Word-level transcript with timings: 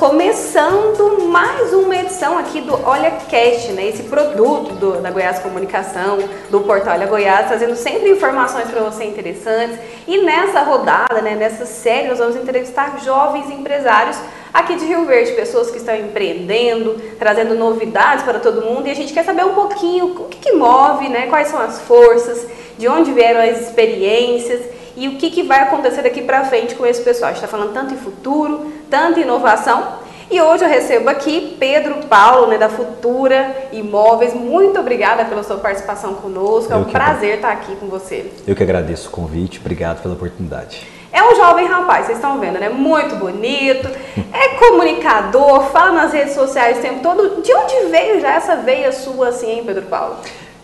começando 0.00 1.28
mais 1.28 1.74
uma 1.74 1.94
edição 1.94 2.38
aqui 2.38 2.62
do 2.62 2.72
Olha 2.88 3.10
Cast, 3.10 3.70
né? 3.72 3.86
Esse 3.86 4.04
produto 4.04 4.72
do, 4.72 4.92
da 4.92 5.10
Goiás 5.10 5.40
Comunicação, 5.40 6.18
do 6.48 6.60
portal 6.60 6.94
Olha 6.94 7.06
Goiás, 7.06 7.48
trazendo 7.48 7.76
sempre 7.76 8.08
informações 8.08 8.70
para 8.70 8.80
você 8.80 9.04
interessantes. 9.04 9.78
E 10.08 10.22
nessa 10.22 10.62
rodada, 10.62 11.20
né, 11.20 11.34
nessa 11.34 11.66
série, 11.66 12.08
nós 12.08 12.16
vamos 12.16 12.34
entrevistar 12.34 12.98
jovens 13.04 13.50
empresários 13.50 14.16
aqui 14.54 14.74
de 14.76 14.86
Rio 14.86 15.04
Verde, 15.04 15.32
pessoas 15.32 15.70
que 15.70 15.76
estão 15.76 15.94
empreendendo, 15.94 16.94
trazendo 17.18 17.54
novidades 17.54 18.24
para 18.24 18.38
todo 18.38 18.62
mundo. 18.62 18.88
E 18.88 18.90
a 18.90 18.96
gente 18.96 19.12
quer 19.12 19.22
saber 19.26 19.44
um 19.44 19.52
pouquinho 19.52 20.06
o 20.06 20.28
que, 20.28 20.38
que 20.38 20.52
move, 20.52 21.10
né? 21.10 21.26
Quais 21.26 21.48
são 21.48 21.60
as 21.60 21.78
forças, 21.82 22.46
de 22.78 22.88
onde 22.88 23.12
vieram 23.12 23.40
as 23.40 23.60
experiências 23.60 24.79
e 24.96 25.08
o 25.08 25.16
que, 25.16 25.30
que 25.30 25.42
vai 25.42 25.60
acontecer 25.60 26.02
daqui 26.02 26.22
para 26.22 26.44
frente 26.44 26.74
com 26.74 26.84
esse 26.86 27.02
pessoal. 27.02 27.30
A 27.30 27.32
gente 27.32 27.44
está 27.44 27.48
falando 27.48 27.72
tanto 27.72 27.94
em 27.94 27.96
futuro, 27.96 28.72
tanto 28.88 29.18
em 29.18 29.22
inovação. 29.22 30.00
E 30.30 30.40
hoje 30.40 30.64
eu 30.64 30.68
recebo 30.68 31.10
aqui 31.10 31.56
Pedro 31.58 32.06
Paulo, 32.06 32.46
né, 32.46 32.56
da 32.56 32.68
Futura 32.68 33.68
Imóveis. 33.72 34.32
Muito 34.32 34.78
obrigada 34.78 35.24
pela 35.24 35.42
sua 35.42 35.56
participação 35.56 36.14
conosco. 36.14 36.72
É 36.72 36.76
um 36.76 36.84
prazer 36.84 37.36
estar 37.36 37.50
aqui 37.50 37.74
com 37.74 37.88
você. 37.88 38.30
Eu 38.46 38.54
que 38.54 38.62
agradeço 38.62 39.08
o 39.08 39.10
convite, 39.10 39.58
obrigado 39.58 40.00
pela 40.00 40.14
oportunidade. 40.14 40.86
É 41.12 41.20
um 41.20 41.34
jovem 41.34 41.66
rapaz, 41.66 42.06
vocês 42.06 42.18
estão 42.18 42.38
vendo, 42.38 42.60
né? 42.60 42.68
Muito 42.68 43.16
bonito, 43.16 43.88
é 44.32 44.48
comunicador, 44.56 45.64
fala 45.72 45.90
nas 45.90 46.12
redes 46.12 46.34
sociais 46.34 46.78
o 46.78 46.80
tempo 46.80 47.00
todo. 47.02 47.42
De 47.42 47.52
onde 47.52 47.90
veio 47.90 48.20
já 48.20 48.34
essa 48.34 48.54
veia 48.54 48.92
sua 48.92 49.30
assim, 49.30 49.50
hein, 49.50 49.62
Pedro 49.66 49.82
Paulo? 49.86 50.14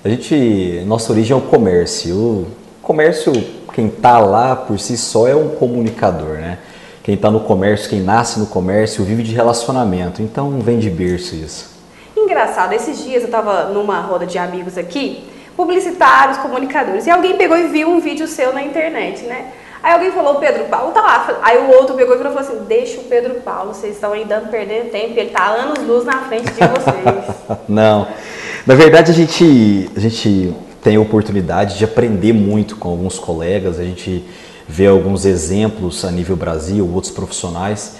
A 0.05 0.09
gente, 0.09 0.85
nossa 0.87 1.13
origem 1.13 1.35
é 1.35 1.37
o 1.37 1.43
comércio. 1.43 2.17
O 2.17 2.47
comércio 2.81 3.33
quem 3.77 3.89
está 3.89 4.19
lá 4.19 4.57
por 4.57 4.81
si 4.81 4.97
só 4.97 5.29
é 5.29 5.37
um 5.37 5.51
comunicador, 5.51 6.39
né? 6.39 6.59
Quem 7.03 7.15
está 7.15 7.31
no 7.31 7.41
comércio, 7.41 7.91
quem 7.91 8.01
nasce 8.01 8.41
no 8.41 8.47
comércio, 8.47 9.05
vive 9.05 9.23
de 9.23 9.35
relacionamento. 9.35 10.23
Então 10.23 10.59
vem 10.61 10.79
de 10.79 10.89
berço 10.89 11.35
isso. 11.35 11.77
Engraçado, 12.17 12.73
esses 12.73 13.05
dias 13.05 13.21
eu 13.21 13.27
estava 13.27 13.65
numa 13.65 14.01
roda 14.01 14.25
de 14.25 14.39
amigos 14.39 14.79
aqui, 14.79 15.29
publicitários, 15.55 16.39
comunicadores, 16.39 17.07
e 17.07 17.11
alguém 17.11 17.37
pegou 17.37 17.59
e 17.59 17.69
viu 17.69 17.91
um 17.91 18.01
vídeo 18.01 18.27
seu 18.27 18.55
na 18.55 18.63
internet, 18.63 19.25
né? 19.25 19.53
Aí 19.83 19.93
alguém 19.93 20.11
falou, 20.11 20.37
Pedro 20.37 20.65
Paulo 20.65 20.93
tá 20.93 21.03
lá. 21.03 21.39
Aí 21.43 21.59
o 21.59 21.71
outro 21.77 21.95
pegou 21.97 22.15
e 22.17 22.19
falou 22.19 22.39
assim, 22.39 22.65
deixa 22.67 22.99
o 22.99 23.05
Pedro 23.05 23.35
Paulo, 23.43 23.75
vocês 23.75 23.95
estão 23.95 24.15
aí 24.15 24.25
dando 24.25 24.49
perdendo 24.49 24.91
tempo, 24.91 25.13
ele 25.21 25.31
tá 25.31 25.49
anos 25.49 25.87
luz 25.87 26.03
na 26.07 26.23
frente 26.23 26.51
de 26.51 26.61
vocês. 26.61 27.59
Não. 27.69 28.09
Na 28.67 28.75
verdade, 28.75 29.11
a 29.11 29.15
gente, 29.15 29.91
a 29.95 30.01
gente 30.01 30.57
tem 30.87 30.95
a 30.95 31.01
oportunidade 31.01 31.79
de 31.79 31.85
aprender 31.85 32.33
muito 32.33 32.77
com 32.77 32.89
alguns 32.89 33.19
colegas, 33.19 33.81
a 33.81 33.83
gente 33.83 34.23
vê 34.69 34.87
alguns 34.87 35.25
exemplos 35.25 36.05
a 36.05 36.13
nível 36.13 36.37
Brasil, 36.37 36.89
outros 36.95 37.13
profissionais. 37.13 37.97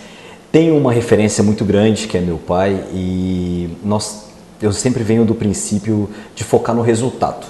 Tem 0.53 0.71
uma 0.71 0.93
referência 0.93 1.43
muito 1.43 1.65
grande 1.65 2.07
que 2.07 2.17
é 2.17 2.21
meu 2.21 2.39
pai 2.39 2.85
e 2.95 3.71
nós, 3.83 4.27
eu 4.63 4.73
sempre 4.73 5.03
venho 5.03 5.25
do 5.25 5.35
princípio 5.35 6.09
de 6.33 6.45
focar 6.45 6.77
no 6.77 6.83
resultado. 6.83 7.45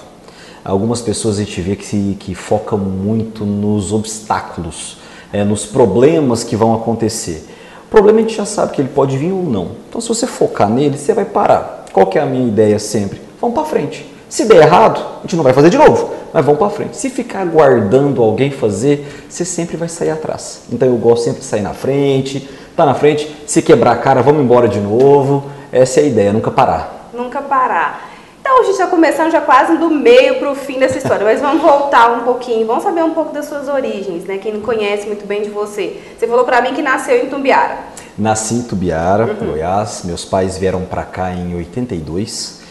Algumas 0.65 1.01
pessoas 1.01 1.37
a 1.37 1.43
gente 1.43 1.61
vê 1.61 1.75
que, 1.75 2.17
que 2.19 2.33
focam 2.33 2.79
muito 2.79 3.45
nos 3.45 3.93
obstáculos, 3.93 4.97
é, 5.31 5.43
nos 5.43 5.67
problemas 5.67 6.43
que 6.43 6.55
vão 6.55 6.73
acontecer. 6.73 7.47
O 7.85 7.91
problema 7.91 8.17
a 8.17 8.21
gente 8.23 8.35
já 8.35 8.45
sabe 8.47 8.73
que 8.73 8.81
ele 8.81 8.89
pode 8.89 9.15
vir 9.19 9.31
ou 9.31 9.43
não. 9.43 9.73
Então 9.87 10.01
se 10.01 10.07
você 10.07 10.25
focar 10.25 10.67
nele, 10.67 10.97
você 10.97 11.13
vai 11.13 11.25
parar. 11.25 11.85
Qual 11.93 12.07
que 12.07 12.17
é 12.17 12.23
a 12.23 12.25
minha 12.25 12.47
ideia 12.47 12.79
sempre? 12.79 13.21
Vamos 13.39 13.53
para 13.53 13.65
frente 13.65 14.16
se 14.29 14.45
der 14.45 14.63
errado, 14.63 14.99
a 15.19 15.21
gente 15.21 15.35
não 15.35 15.43
vai 15.43 15.53
fazer 15.53 15.69
de 15.69 15.77
novo, 15.77 16.13
mas 16.33 16.45
vamos 16.45 16.59
para 16.59 16.69
frente. 16.69 16.97
Se 16.97 17.09
ficar 17.09 17.41
aguardando 17.41 18.21
alguém 18.21 18.51
fazer, 18.51 19.25
você 19.29 19.45
sempre 19.45 19.77
vai 19.77 19.87
sair 19.87 20.09
atrás. 20.09 20.63
Então 20.71 20.87
eu 20.87 20.97
gosto 20.97 21.23
sempre 21.23 21.39
de 21.39 21.45
sair 21.45 21.61
na 21.61 21.73
frente, 21.73 22.49
tá 22.75 22.85
na 22.85 22.93
frente, 22.93 23.33
se 23.45 23.61
quebrar 23.61 23.93
a 23.93 23.97
cara, 23.97 24.21
vamos 24.21 24.43
embora 24.43 24.67
de 24.67 24.79
novo. 24.79 25.49
Essa 25.71 26.01
é 26.01 26.03
a 26.03 26.07
ideia, 26.07 26.33
nunca 26.33 26.51
parar. 26.51 27.09
Nunca 27.13 27.41
parar. 27.41 28.09
Então 28.39 28.59
a 28.59 28.63
gente 28.63 28.73
está 28.73 28.87
começando 28.87 29.29
já 29.31 29.41
quase 29.41 29.77
do 29.77 29.89
meio 29.89 30.39
para 30.39 30.51
o 30.51 30.55
fim 30.55 30.79
dessa 30.79 30.97
história, 30.97 31.25
mas 31.25 31.41
vamos 31.41 31.61
voltar 31.61 32.11
um 32.13 32.23
pouquinho, 32.23 32.65
vamos 32.65 32.83
saber 32.83 33.03
um 33.03 33.13
pouco 33.13 33.33
das 33.33 33.45
suas 33.45 33.67
origens, 33.67 34.23
né? 34.23 34.37
Quem 34.37 34.53
não 34.53 34.61
conhece 34.61 35.05
muito 35.05 35.25
bem 35.25 35.41
de 35.41 35.49
você. 35.49 36.01
Você 36.17 36.27
falou 36.27 36.45
para 36.45 36.61
mim 36.61 36.73
que 36.73 36.81
nasceu 36.81 37.17
em 37.17 37.29
Tumbiara. 37.29 37.77
Nasci 38.17 38.55
em 38.55 38.61
Tumbiara, 38.63 39.25
uhum. 39.25 39.51
Goiás. 39.51 40.03
Meus 40.05 40.23
pais 40.23 40.57
vieram 40.57 40.81
para 40.81 41.03
cá 41.03 41.31
em 41.31 41.55
82. 41.55 42.61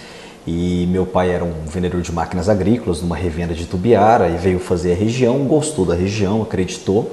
E 0.47 0.87
meu 0.91 1.05
pai 1.05 1.31
era 1.31 1.45
um 1.45 1.53
vendedor 1.67 2.01
de 2.01 2.13
máquinas 2.13 2.49
agrícolas 2.49 3.03
numa 3.03 3.17
revenda 3.17 3.53
de 3.53 3.67
Tubiara 3.67 4.29
e 4.29 4.37
veio 4.37 4.61
fazer 4.61 4.93
a 4.93 4.95
região, 4.95 5.39
gostou 5.41 5.85
da 5.85 5.95
região, 5.95 6.43
acreditou. 6.43 7.13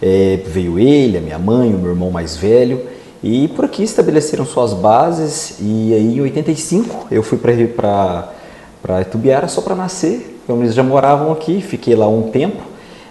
É, 0.00 0.40
veio 0.46 0.78
ele, 0.78 1.18
a 1.18 1.20
minha 1.20 1.38
mãe, 1.38 1.74
o 1.74 1.78
meu 1.78 1.90
irmão 1.90 2.10
mais 2.10 2.36
velho 2.36 2.80
e 3.22 3.48
por 3.48 3.64
aqui 3.64 3.82
estabeleceram 3.82 4.46
suas 4.46 4.72
bases. 4.72 5.56
E 5.60 5.92
aí 5.92 6.16
em 6.18 6.20
85 6.20 7.08
eu 7.10 7.22
fui 7.22 7.38
para 7.38 8.32
Tubiara 9.10 9.48
só 9.48 9.60
para 9.60 9.74
nascer. 9.74 10.36
Então, 10.44 10.62
eles 10.62 10.74
já 10.74 10.82
moravam 10.82 11.30
aqui, 11.30 11.60
fiquei 11.60 11.94
lá 11.94 12.08
um 12.08 12.30
tempo 12.30 12.62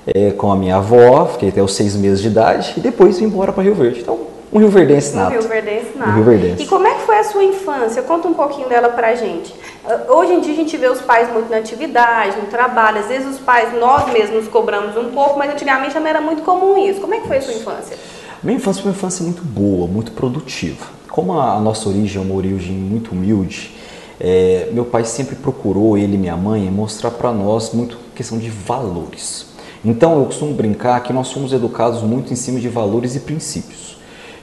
é, 0.07 0.31
com 0.31 0.51
a 0.51 0.55
minha 0.55 0.77
avó, 0.77 1.27
fiquei 1.27 1.49
até 1.49 1.61
os 1.61 1.75
seis 1.75 1.95
meses 1.95 2.21
de 2.21 2.29
idade 2.29 2.73
e 2.77 2.79
depois 2.79 3.19
vim 3.19 3.25
embora 3.25 3.51
para 3.51 3.63
Rio 3.63 3.75
Verde. 3.75 3.99
Então 3.99 4.26
um 4.51 4.59
Rio 4.59 4.69
Verdense 4.69 5.15
nato. 5.15 5.29
Um 5.29 5.39
Rio 5.39 5.41
Verdense 5.47 5.97
nato. 5.97 6.11
Um 6.11 6.15
Rio 6.15 6.23
Verdense. 6.23 6.63
E 6.63 6.65
como 6.67 6.87
é 6.87 6.95
que 6.95 7.01
foi 7.01 7.17
a 7.17 7.23
sua 7.23 7.43
infância? 7.43 8.01
Conta 8.01 8.27
um 8.27 8.33
pouquinho 8.33 8.69
dela 8.69 8.89
pra 8.89 9.15
gente. 9.15 9.53
Uh, 9.85 10.13
hoje 10.13 10.33
em 10.33 10.39
dia 10.39 10.53
a 10.53 10.55
gente 10.55 10.77
vê 10.77 10.87
os 10.87 11.01
pais 11.01 11.31
muito 11.31 11.49
na 11.49 11.57
atividade, 11.57 12.37
no 12.37 12.47
trabalho. 12.47 12.99
Às 12.99 13.07
vezes 13.07 13.27
os 13.27 13.39
pais, 13.39 13.77
nós 13.79 14.11
mesmos 14.11 14.47
cobramos 14.47 14.95
um 14.97 15.11
pouco, 15.11 15.37
mas 15.37 15.51
antigamente 15.51 15.99
não 15.99 16.07
era 16.07 16.21
muito 16.21 16.43
comum 16.43 16.77
isso. 16.77 17.01
Como 17.01 17.13
é 17.13 17.19
que 17.19 17.27
foi 17.27 17.37
a 17.37 17.41
sua 17.41 17.53
infância? 17.53 17.97
Minha 18.41 18.57
infância 18.57 18.81
foi 18.81 18.91
uma 18.91 18.97
infância 18.97 19.23
muito 19.23 19.43
boa, 19.43 19.87
muito 19.87 20.11
produtiva. 20.11 20.85
Como 21.09 21.39
a 21.39 21.59
nossa 21.59 21.89
origem 21.89 22.21
é 22.21 22.25
uma 22.25 22.35
origem 22.35 22.75
muito 22.75 23.11
humilde, 23.11 23.75
é, 24.19 24.69
meu 24.71 24.85
pai 24.85 25.05
sempre 25.05 25.35
procurou, 25.35 25.97
ele 25.97 26.15
e 26.15 26.17
minha 26.17 26.35
mãe, 26.35 26.69
mostrar 26.71 27.11
para 27.11 27.31
nós 27.31 27.71
muito 27.73 27.97
questão 28.15 28.37
de 28.37 28.49
valores. 28.49 29.47
Então 29.85 30.19
eu 30.19 30.25
costumo 30.25 30.53
brincar 30.53 31.01
que 31.01 31.13
nós 31.13 31.27
somos 31.27 31.53
educados 31.53 32.01
muito 32.01 32.33
em 32.33 32.35
cima 32.35 32.59
de 32.59 32.67
valores 32.67 33.15
e 33.15 33.19
princípios. 33.19 33.86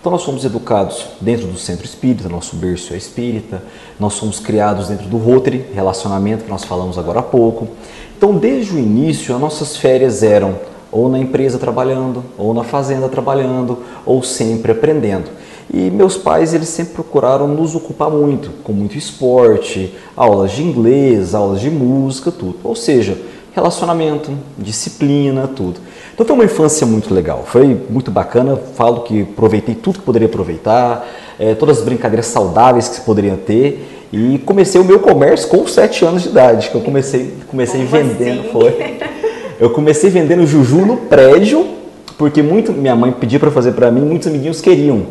Então 0.05 0.13
nós 0.13 0.21
somos 0.21 0.45
educados 0.45 1.07
dentro 1.19 1.47
do 1.47 1.57
centro 1.57 1.87
espírita, 1.87 2.29
nosso 2.29 2.57
berço 2.57 2.93
é 2.93 2.97
espírita, 2.99 3.63
nós 3.99 4.13
somos 4.13 4.39
criados 4.39 4.89
dentro 4.89 5.07
do 5.07 5.17
Rotary, 5.17 5.65
relacionamento 5.73 6.45
que 6.45 6.51
nós 6.51 6.63
falamos 6.63 6.99
agora 6.99 7.21
há 7.21 7.23
pouco. 7.23 7.69
Então 8.15 8.37
desde 8.37 8.75
o 8.75 8.79
início 8.79 9.35
as 9.35 9.41
nossas 9.41 9.79
férias 9.79 10.23
eram 10.23 10.57
ou 10.93 11.09
na 11.09 11.19
empresa 11.19 11.59
trabalhando, 11.59 12.23
ou 12.37 12.53
na 12.53 12.63
fazenda 12.63 13.09
trabalhando, 13.09 13.79
ou 14.05 14.23
sempre 14.23 14.73
aprendendo. 14.73 15.31
E 15.73 15.91
meus 15.91 16.19
pais 16.19 16.53
eles 16.53 16.69
sempre 16.69 16.93
procuraram 16.93 17.49
nos 17.49 17.75
ocupar 17.75 18.11
muito, 18.11 18.51
com 18.63 18.75
muito 18.75 18.99
esporte, 18.99 19.95
aulas 20.15 20.53
de 20.53 20.63
inglês, 20.63 21.35
aulas 21.35 21.63
de 21.63 21.71
música, 21.71 22.31
tudo. 22.31 22.57
Ou 22.63 22.77
seja, 22.77 23.17
relacionamento, 23.55 24.31
disciplina, 24.59 25.49
tudo. 25.49 25.81
Então 26.15 26.25
foi 26.25 26.35
uma 26.37 26.45
infância 26.45 26.87
muito 26.87 27.13
legal, 27.13 27.43
foi 27.45 27.77
muito 27.91 28.09
bacana. 28.09 28.57
Falo 28.77 29.01
que 29.01 29.23
aproveitei 29.23 29.75
tudo 29.75 29.99
que 29.99 30.05
poderia 30.05 30.29
aproveitar, 30.29 31.05
é, 31.41 31.55
todas 31.55 31.79
as 31.79 31.85
brincadeiras 31.85 32.27
saudáveis 32.27 32.89
que 32.89 32.95
se 32.95 33.01
poderiam 33.01 33.37
ter. 33.37 33.85
E 34.13 34.39
comecei 34.39 34.81
o 34.81 34.85
meu 34.85 35.01
comércio 35.01 35.49
com 35.49 35.67
7 35.67 36.05
anos 36.05 36.23
de 36.23 36.29
idade, 36.29 36.71
que 36.71 36.77
eu 36.77 36.81
comecei, 36.83 37.35
comecei 37.49 37.85
vendendo, 37.85 38.43
assim? 38.43 38.49
foi. 38.53 38.97
Eu 39.59 39.71
comecei 39.71 40.09
vendendo 40.09 40.47
juju 40.47 40.87
no 40.87 40.97
prédio, 40.97 41.67
porque 42.17 42.43
muito 42.43 42.73
minha 42.73 42.95
mãe 42.95 43.11
pedia 43.11 43.41
para 43.41 43.51
fazer 43.51 43.73
para 43.73 43.91
mim, 43.91 44.03
muitos 44.03 44.29
amiguinhos 44.29 44.61
queriam. 44.61 45.03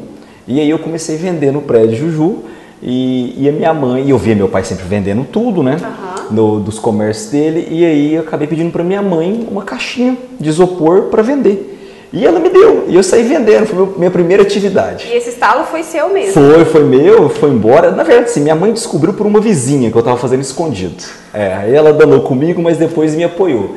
E 0.47 0.59
aí 0.59 0.69
eu 0.69 0.80
comecei 0.80 1.16
a 1.16 1.19
vender 1.19 1.52
no 1.52 1.62
prédio 1.62 1.97
juju 1.97 2.44
e, 2.86 3.34
e 3.38 3.50
a 3.50 3.52
minha 3.52 3.74
mãe, 3.74 4.04
e 4.04 4.10
eu 4.10 4.18
via 4.18 4.36
meu 4.36 4.50
pai 4.50 4.63
sempre 4.66 4.84
vendendo 4.86 5.24
tudo, 5.24 5.63
né? 5.63 5.78
Uhum. 5.81 6.36
No, 6.36 6.60
dos 6.60 6.80
comércios 6.80 7.31
dele, 7.31 7.68
e 7.72 7.86
aí 7.86 8.16
eu 8.16 8.22
acabei 8.22 8.46
pedindo 8.46 8.72
para 8.72 8.84
minha 8.84 9.02
mãe 9.02 9.48
uma 9.50 9.63
caixinha 9.63 10.18
de 10.38 10.50
isopor 10.50 11.04
para 11.04 11.22
vender. 11.22 11.69
E 12.12 12.25
ela 12.25 12.40
me 12.40 12.50
deu, 12.50 12.86
e 12.90 12.96
eu 12.96 13.02
saí 13.02 13.24
vendendo, 13.24 13.66
foi 13.66 13.94
minha 13.98 14.12
primeira 14.12 14.44
atividade. 14.44 15.07
E 15.07 15.16
esse 15.16 15.30
estalo 15.30 15.63
foi 15.63 15.81
seu 15.81 16.10
mesmo? 16.10 16.34
Foi, 16.34 16.66
foi 16.66 16.84
meu, 16.84 17.30
foi 17.30 17.50
embora. 17.50 17.90
Na 17.90 18.04
verdade, 18.04 18.31
sim, 18.31 18.42
minha 18.42 18.56
mãe 18.56 18.74
descobriu 18.74 19.13
por 19.13 19.25
uma 19.25 19.40
vizinha 19.40 19.90
que 19.90 19.96
eu 19.96 20.00
estava 20.00 20.18
fazendo 20.18 20.42
escondido. 20.42 21.04
É, 21.34 21.54
aí 21.54 21.74
ela 21.74 21.94
danou 21.94 22.22
comigo, 22.22 22.62
mas 22.62 22.78
depois 22.78 23.16
me 23.16 23.24
apoiou. 23.24 23.75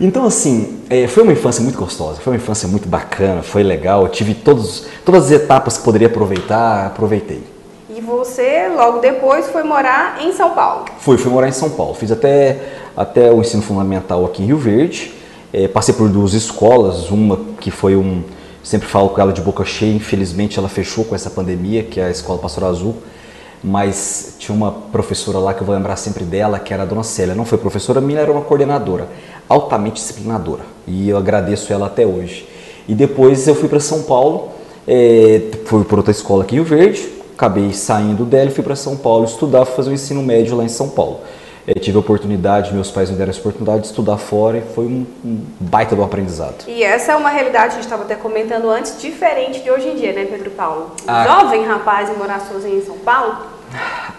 Então, 0.00 0.24
assim, 0.24 0.78
é, 0.88 1.06
foi 1.06 1.24
uma 1.24 1.32
infância 1.32 1.62
muito 1.62 1.78
gostosa, 1.78 2.20
foi 2.20 2.32
uma 2.32 2.36
infância 2.36 2.68
muito 2.68 2.88
bacana, 2.88 3.42
foi 3.42 3.62
legal. 3.62 4.02
Eu 4.02 4.08
tive 4.08 4.32
todos, 4.32 4.86
todas 5.04 5.26
as 5.26 5.32
etapas 5.32 5.76
que 5.76 5.84
poderia 5.84 6.06
aproveitar, 6.06 6.86
aproveitei 6.86 7.53
você, 8.00 8.68
logo 8.68 8.98
depois, 8.98 9.46
foi 9.48 9.62
morar 9.62 10.18
em 10.22 10.32
São 10.32 10.50
Paulo. 10.50 10.86
Fui, 10.98 11.16
fui 11.18 11.30
morar 11.30 11.48
em 11.48 11.52
São 11.52 11.70
Paulo. 11.70 11.94
Fiz 11.94 12.10
até, 12.10 12.58
até 12.96 13.30
o 13.30 13.40
ensino 13.40 13.62
fundamental 13.62 14.24
aqui 14.24 14.42
em 14.42 14.46
Rio 14.46 14.58
Verde. 14.58 15.12
É, 15.52 15.68
passei 15.68 15.94
por 15.94 16.08
duas 16.08 16.32
escolas, 16.34 17.10
uma 17.10 17.38
que 17.60 17.70
foi 17.70 17.96
um. 17.96 18.22
Sempre 18.62 18.88
falo 18.88 19.10
com 19.10 19.20
ela 19.20 19.32
de 19.32 19.40
boca 19.40 19.64
cheia, 19.64 19.94
infelizmente 19.94 20.58
ela 20.58 20.68
fechou 20.68 21.04
com 21.04 21.14
essa 21.14 21.28
pandemia, 21.28 21.82
que 21.82 22.00
é 22.00 22.06
a 22.06 22.10
Escola 22.10 22.38
Pastor 22.38 22.64
Azul. 22.64 22.96
Mas 23.62 24.36
tinha 24.38 24.54
uma 24.54 24.72
professora 24.72 25.38
lá 25.38 25.54
que 25.54 25.60
eu 25.60 25.66
vou 25.66 25.74
lembrar 25.74 25.96
sempre 25.96 26.24
dela, 26.24 26.58
que 26.58 26.72
era 26.72 26.82
a 26.82 26.86
dona 26.86 27.02
Célia. 27.02 27.34
Não 27.34 27.44
foi 27.44 27.58
professora 27.58 28.00
minha, 28.00 28.20
era 28.20 28.32
uma 28.32 28.42
coordenadora, 28.42 29.08
altamente 29.48 29.96
disciplinadora. 29.96 30.62
E 30.86 31.08
eu 31.08 31.16
agradeço 31.16 31.72
ela 31.72 31.86
até 31.86 32.06
hoje. 32.06 32.48
E 32.88 32.94
depois 32.94 33.46
eu 33.46 33.54
fui 33.54 33.68
para 33.68 33.80
São 33.80 34.02
Paulo 34.02 34.52
É, 34.86 35.40
fui 35.64 35.82
para 35.82 35.96
outra 35.96 36.10
escola 36.10 36.42
aqui 36.44 36.56
em 36.56 36.58
Rio 36.58 36.66
Verde, 36.66 37.08
acabei 37.34 37.72
saindo 37.72 38.24
dela 38.24 38.48
e 38.48 38.52
fui 38.52 38.64
para 38.64 38.76
São 38.76 38.96
Paulo 38.96 39.24
estudar, 39.24 39.64
fazer 39.64 39.88
o 39.88 39.92
um 39.92 39.94
ensino 39.94 40.22
médio 40.22 40.56
lá 40.56 40.64
em 40.64 40.68
São 40.68 40.88
Paulo. 40.88 41.20
É, 41.66 41.72
tive 41.74 41.96
a 41.96 42.00
oportunidade, 42.00 42.74
meus 42.74 42.90
pais 42.90 43.10
me 43.10 43.16
deram 43.16 43.30
essa 43.30 43.40
oportunidade 43.40 43.82
de 43.82 43.86
estudar 43.86 44.18
fora 44.18 44.58
e 44.58 44.62
foi 44.74 44.84
um, 44.84 45.06
um 45.24 45.40
baita 45.58 45.96
do 45.96 46.02
aprendizado. 46.02 46.64
E 46.68 46.82
essa 46.82 47.12
é 47.12 47.16
uma 47.16 47.30
realidade, 47.30 47.68
a 47.68 47.70
gente 47.76 47.84
estava 47.84 48.02
até 48.02 48.14
comentando 48.14 48.68
antes, 48.68 49.00
diferente 49.00 49.62
de 49.62 49.70
hoje 49.70 49.88
em 49.88 49.96
dia, 49.96 50.12
né, 50.12 50.26
Pedro 50.26 50.50
Paulo? 50.50 50.92
Ah. 51.06 51.24
Jovem 51.24 51.64
rapaz 51.64 52.10
e 52.10 52.12
morar 52.18 52.40
sozinho 52.40 52.78
em 52.78 52.84
São 52.84 52.98
Paulo? 52.98 53.36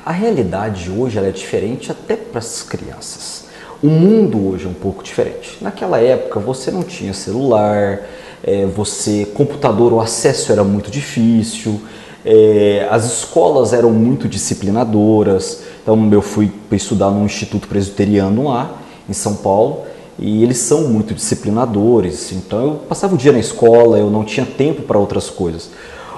A 0.04 0.12
realidade 0.12 0.90
hoje 0.90 1.20
é 1.20 1.30
diferente 1.30 1.92
até 1.92 2.16
para 2.16 2.40
as 2.40 2.64
crianças. 2.64 3.46
O 3.82 3.88
mundo 3.88 4.50
hoje 4.50 4.66
é 4.66 4.70
um 4.70 4.74
pouco 4.74 5.04
diferente. 5.04 5.58
Naquela 5.62 6.00
época 6.00 6.40
você 6.40 6.72
não 6.72 6.82
tinha 6.82 7.14
celular, 7.14 8.02
é, 8.44 8.66
você 8.66 9.26
computador, 9.36 9.94
o 9.94 10.02
acesso 10.02 10.52
era 10.52 10.64
muito 10.64 10.90
difícil, 10.90 11.80
é, 12.26 12.88
as 12.90 13.06
escolas 13.06 13.72
eram 13.72 13.92
muito 13.92 14.28
disciplinadoras. 14.28 15.62
Então 15.84 16.10
eu 16.12 16.22
fui 16.22 16.52
estudar 16.72 17.12
num 17.12 17.26
instituto 17.26 17.68
presbiteriano 17.68 18.46
lá 18.46 18.78
em 19.08 19.14
São 19.14 19.36
Paulo 19.36 19.84
e 20.18 20.44
eles 20.44 20.58
são 20.58 20.90
muito 20.90 21.14
disciplinadores. 21.14 22.32
Então 22.32 22.62
eu 22.64 22.72
passava 22.90 23.14
o 23.14 23.18
dia 23.18 23.32
na 23.32 23.40
escola, 23.40 24.00
eu 24.00 24.10
não 24.10 24.24
tinha 24.24 24.46
tempo 24.46 24.82
para 24.82 24.98
outras 24.98 25.30
coisas. 25.30 25.70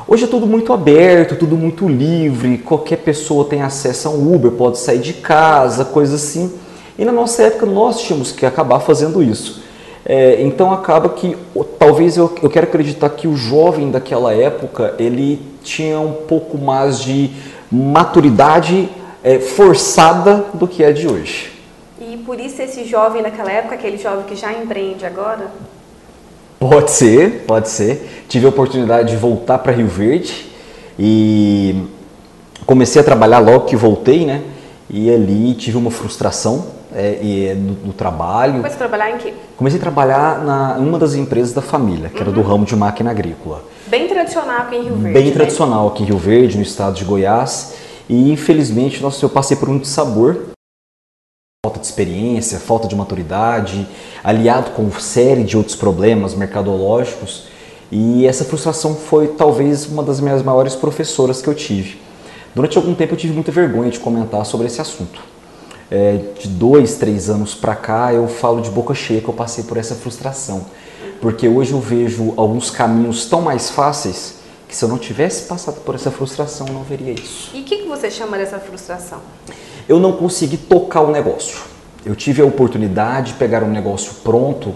Hoje 0.08 0.24
é 0.24 0.28
tudo 0.28 0.48
muito 0.48 0.72
aberto, 0.72 1.36
tudo 1.36 1.58
muito 1.58 1.86
livre, 1.86 2.60
qualquer 2.60 3.00
pessoa 3.00 3.44
tem 3.44 3.62
acesso 3.62 4.08
a 4.08 4.12
um 4.12 4.34
Uber, 4.34 4.52
pode 4.52 4.78
sair 4.78 5.00
de 5.00 5.12
casa, 5.12 5.84
coisas 5.84 6.24
assim. 6.24 6.50
E 6.98 7.04
na 7.04 7.12
nossa 7.12 7.44
época 7.44 7.66
nós 7.66 8.00
tínhamos 8.00 8.32
que 8.32 8.46
acabar 8.46 8.80
fazendo 8.80 9.22
isso. 9.22 9.67
É, 10.10 10.42
então 10.42 10.72
acaba 10.72 11.10
que 11.10 11.36
talvez 11.78 12.16
eu, 12.16 12.34
eu 12.42 12.50
quero 12.50 12.66
acreditar 12.66 13.10
que 13.10 13.28
o 13.28 13.36
jovem 13.36 13.92
daquela 13.92 14.34
época 14.34 14.96
ele 14.98 15.42
tinha 15.62 16.00
um 16.00 16.14
pouco 16.14 16.58
mais 16.58 17.02
de 17.02 17.30
maturidade 17.70 18.88
é, 19.22 19.38
forçada 19.38 20.46
do 20.54 20.66
que 20.66 20.82
é 20.82 20.94
de 20.94 21.10
hoje. 21.10 21.52
E 22.00 22.16
por 22.16 22.40
isso 22.40 22.62
esse 22.62 22.86
jovem 22.86 23.22
naquela 23.22 23.52
época, 23.52 23.76
aquele 23.76 23.98
jovem 23.98 24.24
que 24.24 24.38
já 24.38 24.54
empreende 24.54 25.06
agora? 25.06 25.52
Pode 26.58 26.90
ser, 26.92 27.44
pode 27.46 27.68
ser. 27.68 28.24
Tive 28.30 28.46
a 28.46 28.50
oportunidade 28.50 29.10
de 29.10 29.18
voltar 29.18 29.58
para 29.58 29.74
Rio 29.74 29.88
Verde 29.88 30.46
e 30.98 31.84
comecei 32.66 33.02
a 33.02 33.04
trabalhar 33.04 33.40
logo 33.40 33.66
que 33.66 33.76
voltei, 33.76 34.26
né? 34.26 34.42
E 34.90 35.14
ali 35.14 35.54
tive 35.54 35.76
uma 35.76 35.92
frustração 35.92 36.77
é, 36.94 37.20
e, 37.22 37.54
no, 37.54 37.74
no, 37.88 37.94
trabalho. 37.94 38.56
Comecei 38.56 38.76
a 38.76 38.78
trabalhar 38.78 39.12
em 39.12 39.18
quê? 39.18 39.34
Comecei 39.56 39.80
a 39.80 39.82
trabalhar 39.82 40.44
na, 40.44 40.76
uma 40.78 40.98
das 40.98 41.16
empresas 41.16 41.54
da 41.54 41.62
família, 41.62 42.10
que 42.10 42.16
uhum. 42.16 42.22
era 42.22 42.32
do 42.32 42.42
uhum. 42.42 42.48
ramo 42.48 42.66
de 42.66 42.76
máquina 42.76 43.12
agrícola. 43.12 43.64
Bem 43.88 44.08
tradicional 44.08 44.62
aqui 44.62 44.76
em 44.76 44.84
Rio 44.84 44.96
Verde. 44.96 45.14
Bem 45.14 45.26
né? 45.26 45.32
tradicional 45.32 45.88
aqui 45.88 46.04
em 46.04 46.06
Rio 46.06 46.18
Verde, 46.18 46.58
no 46.58 46.64
estado 46.64 46.96
de 46.96 47.04
Goiás. 47.04 47.76
E 48.10 48.32
infelizmente, 48.32 49.02
nossa, 49.02 49.24
eu 49.24 49.30
passei 49.30 49.58
por 49.58 49.70
um 49.70 49.84
sabor 49.84 50.48
falta 51.66 51.80
de 51.80 51.86
experiência, 51.86 52.60
falta 52.60 52.88
de 52.88 52.96
maturidade, 52.96 53.86
aliado 54.24 54.72
com 54.72 54.90
série 54.92 55.44
de 55.44 55.58
outros 55.58 55.76
problemas 55.76 56.34
mercadológicos. 56.34 57.48
E 57.92 58.26
essa 58.26 58.46
frustração 58.46 58.96
foi 58.96 59.28
talvez 59.28 59.86
uma 59.86 60.04
das 60.04 60.20
minhas 60.20 60.42
maiores 60.42 60.76
professoras 60.76 61.42
que 61.42 61.48
eu 61.48 61.54
tive. 61.54 62.00
Durante 62.56 62.78
algum 62.78 62.96
tempo 62.96 63.14
eu 63.14 63.18
tive 63.18 63.34
muita 63.34 63.52
vergonha 63.52 63.92
de 63.92 64.00
comentar 64.00 64.46
sobre 64.46 64.68
esse 64.68 64.80
assunto. 64.80 65.22
É, 65.90 66.20
de 66.40 66.50
dois, 66.50 66.96
três 66.96 67.30
anos 67.30 67.56
para 67.56 67.74
cá 67.74 68.14
eu 68.14 68.28
falo 68.28 68.62
de 68.62 68.70
boca 68.70 68.94
cheia 68.94 69.22
que 69.22 69.30
eu 69.30 69.34
passei 69.34 69.64
por 69.64 69.78
essa 69.78 69.96
frustração. 69.96 70.66
Porque 71.22 71.48
hoje 71.48 71.72
eu 71.72 71.80
vejo 71.80 72.34
alguns 72.38 72.70
caminhos 72.70 73.26
tão 73.26 73.42
mais 73.42 73.70
fáceis 73.70 74.36
que 74.68 74.76
se 74.76 74.84
eu 74.84 74.90
não 74.90 74.98
tivesse 74.98 75.44
passado 75.44 75.80
por 75.82 75.96
essa 75.96 76.12
frustração 76.12 76.68
eu 76.68 76.74
não 76.74 76.84
veria 76.84 77.14
isso. 77.14 77.52
E 77.54 77.62
o 77.62 77.64
que, 77.64 77.78
que 77.78 77.88
você 77.88 78.12
chama 78.12 78.38
dessa 78.38 78.60
frustração? 78.60 79.22
eu 79.88 80.00
não 80.00 80.12
consegui 80.12 80.58
tocar 80.58 81.02
o 81.02 81.12
negócio. 81.12 81.60
Eu 82.06 82.16
tive 82.16 82.42
a 82.42 82.46
oportunidade 82.46 83.34
de 83.34 83.40
pegar 83.40 83.64
um 83.64 83.72
negócio 83.72 84.16
pronto, 84.24 84.76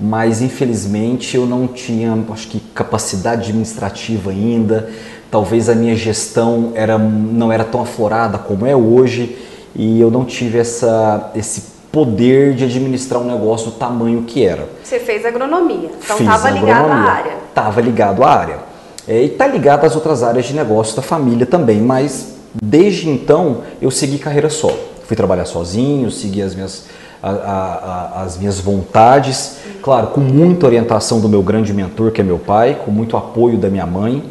mas 0.00 0.42
infelizmente 0.42 1.36
eu 1.36 1.46
não 1.46 1.66
tinha, 1.66 2.16
acho 2.32 2.48
que 2.48 2.60
capacidade 2.74 3.42
administrativa 3.42 4.30
ainda. 4.30 4.90
Talvez 5.30 5.68
a 5.68 5.74
minha 5.74 5.94
gestão 5.94 6.72
era, 6.74 6.98
não 6.98 7.52
era 7.52 7.64
tão 7.64 7.82
aflorada 7.82 8.38
como 8.38 8.66
é 8.66 8.74
hoje 8.74 9.36
e 9.78 9.98
eu 9.98 10.10
não 10.10 10.26
tive 10.26 10.58
essa, 10.58 11.30
esse 11.34 11.78
poder 11.90 12.54
de 12.54 12.64
administrar 12.64 13.22
um 13.22 13.26
negócio 13.26 13.70
do 13.70 13.76
tamanho 13.78 14.24
que 14.24 14.44
era. 14.44 14.68
Você 14.84 14.98
fez 14.98 15.24
agronomia, 15.24 15.90
então 16.04 16.18
estava 16.18 16.50
ligado 16.50 16.90
à 16.90 16.94
área. 16.94 17.32
Estava 17.48 17.80
ligado 17.80 18.22
à 18.22 18.30
área. 18.30 18.58
É, 19.06 19.22
e 19.22 19.26
está 19.26 19.46
ligado 19.46 19.86
às 19.86 19.94
outras 19.94 20.22
áreas 20.22 20.44
de 20.44 20.52
negócio 20.52 20.94
da 20.94 21.00
família 21.00 21.46
também, 21.46 21.80
mas 21.80 22.36
Desde 22.62 23.08
então, 23.08 23.58
eu 23.80 23.90
segui 23.90 24.18
carreira 24.18 24.48
solo. 24.48 24.78
Fui 25.06 25.16
trabalhar 25.16 25.44
sozinho, 25.44 26.10
segui 26.10 26.42
as 26.42 26.54
minhas, 26.54 26.86
a, 27.22 27.30
a, 27.30 27.74
a, 27.74 28.22
as 28.22 28.38
minhas 28.38 28.58
vontades, 28.58 29.56
claro, 29.82 30.08
com 30.08 30.20
muita 30.20 30.66
orientação 30.66 31.20
do 31.20 31.28
meu 31.28 31.42
grande 31.42 31.72
mentor, 31.72 32.10
que 32.10 32.20
é 32.20 32.24
meu 32.24 32.38
pai, 32.38 32.80
com 32.84 32.90
muito 32.90 33.16
apoio 33.16 33.58
da 33.58 33.68
minha 33.68 33.86
mãe, 33.86 34.22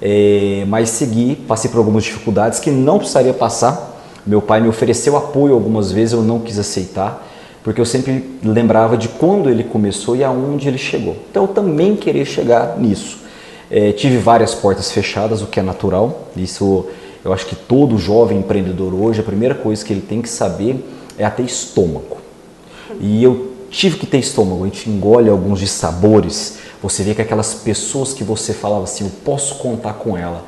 é, 0.00 0.64
mas 0.68 0.90
segui, 0.90 1.36
passei 1.36 1.70
por 1.70 1.78
algumas 1.78 2.04
dificuldades 2.04 2.60
que 2.60 2.70
não 2.70 2.98
precisaria 2.98 3.32
passar. 3.32 3.91
Meu 4.26 4.40
pai 4.40 4.60
me 4.60 4.68
ofereceu 4.68 5.16
apoio 5.16 5.54
algumas 5.54 5.90
vezes, 5.90 6.12
eu 6.12 6.22
não 6.22 6.38
quis 6.38 6.58
aceitar, 6.58 7.28
porque 7.62 7.80
eu 7.80 7.84
sempre 7.84 8.38
lembrava 8.42 8.96
de 8.96 9.08
quando 9.08 9.50
ele 9.50 9.64
começou 9.64 10.16
e 10.16 10.22
aonde 10.22 10.68
ele 10.68 10.78
chegou. 10.78 11.16
Então 11.30 11.44
eu 11.44 11.48
também 11.48 11.96
queria 11.96 12.24
chegar 12.24 12.78
nisso. 12.78 13.18
É, 13.70 13.92
tive 13.92 14.18
várias 14.18 14.54
portas 14.54 14.92
fechadas, 14.92 15.42
o 15.42 15.46
que 15.46 15.58
é 15.58 15.62
natural, 15.62 16.28
isso 16.36 16.86
eu 17.24 17.32
acho 17.32 17.46
que 17.46 17.54
todo 17.54 17.96
jovem 17.98 18.38
empreendedor 18.38 18.92
hoje, 18.92 19.20
a 19.20 19.24
primeira 19.24 19.54
coisa 19.54 19.84
que 19.84 19.92
ele 19.92 20.00
tem 20.00 20.20
que 20.20 20.28
saber 20.28 20.84
é 21.16 21.24
a 21.24 21.30
ter 21.30 21.44
estômago. 21.44 22.18
E 23.00 23.22
eu 23.22 23.52
tive 23.70 23.96
que 23.96 24.06
ter 24.06 24.18
estômago, 24.18 24.64
a 24.64 24.66
gente 24.66 24.90
engole 24.90 25.30
alguns 25.30 25.60
de 25.60 25.68
sabores. 25.68 26.58
Você 26.82 27.02
vê 27.04 27.14
que 27.14 27.22
aquelas 27.22 27.54
pessoas 27.54 28.12
que 28.12 28.24
você 28.24 28.52
falava 28.52 28.84
assim, 28.84 29.04
eu 29.04 29.10
posso 29.24 29.56
contar 29.56 29.94
com 29.94 30.16
ela. 30.16 30.44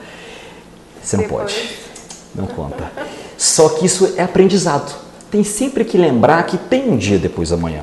Você 1.02 1.16
não 1.16 1.24
Depois. 1.24 1.52
pode. 1.52 1.68
Não 2.34 2.46
conta. 2.46 2.90
Só 3.36 3.68
que 3.70 3.86
isso 3.86 4.14
é 4.16 4.22
aprendizado. 4.22 4.94
Tem 5.30 5.42
sempre 5.42 5.84
que 5.84 5.98
lembrar 5.98 6.42
que 6.44 6.56
tem 6.56 6.90
um 6.90 6.96
dia 6.96 7.18
depois 7.18 7.50
da 7.50 7.56
manhã. 7.56 7.82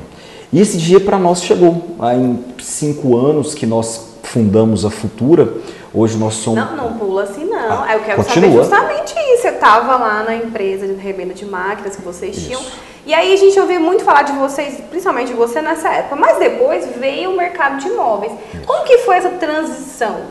E 0.52 0.60
esse 0.60 0.78
dia 0.78 1.00
para 1.00 1.18
nós 1.18 1.44
chegou. 1.44 1.96
Há 2.00 2.16
em 2.16 2.44
cinco 2.60 3.18
anos 3.18 3.54
que 3.54 3.66
nós 3.66 4.12
fundamos 4.24 4.86
a 4.86 4.90
Futura, 4.90 5.54
Hoje 5.94 6.18
nós 6.18 6.36
somos. 6.36 6.64
Não, 6.64 6.78
não 6.78 6.98
pula 6.98 7.24
assim, 7.24 7.44
não. 7.44 7.84
Ah, 7.84 7.94
eu 7.94 8.00
quero 8.00 8.24
continua. 8.24 8.64
saber 8.64 8.64
justamente 8.64 9.14
isso. 9.34 9.42
Você 9.42 9.50
estava 9.50 9.98
lá 9.98 10.24
na 10.24 10.36
empresa 10.36 10.88
de 10.88 10.94
revenda 10.94 11.34
de 11.34 11.46
máquinas 11.46 11.96
que 11.96 12.02
vocês 12.02 12.38
isso. 12.38 12.48
tinham. 12.48 12.62
E 13.06 13.14
aí 13.14 13.34
a 13.34 13.36
gente 13.36 13.60
ouviu 13.60 13.82
muito 13.82 14.04
falar 14.04 14.22
de 14.22 14.32
vocês, 14.34 14.80
principalmente 14.90 15.30
de 15.30 15.34
você 15.34 15.62
nessa 15.62 15.90
época. 15.90 16.16
Mas 16.16 16.38
depois 16.38 16.88
veio 16.98 17.32
o 17.32 17.38
mercado 17.38 17.78
de 17.78 17.90
imóveis. 17.90 18.32
Isso. 18.54 18.64
Como 18.66 18.86
que 18.86 19.00
foi 19.00 19.18
essa 19.18 19.32
transição? 19.32 20.22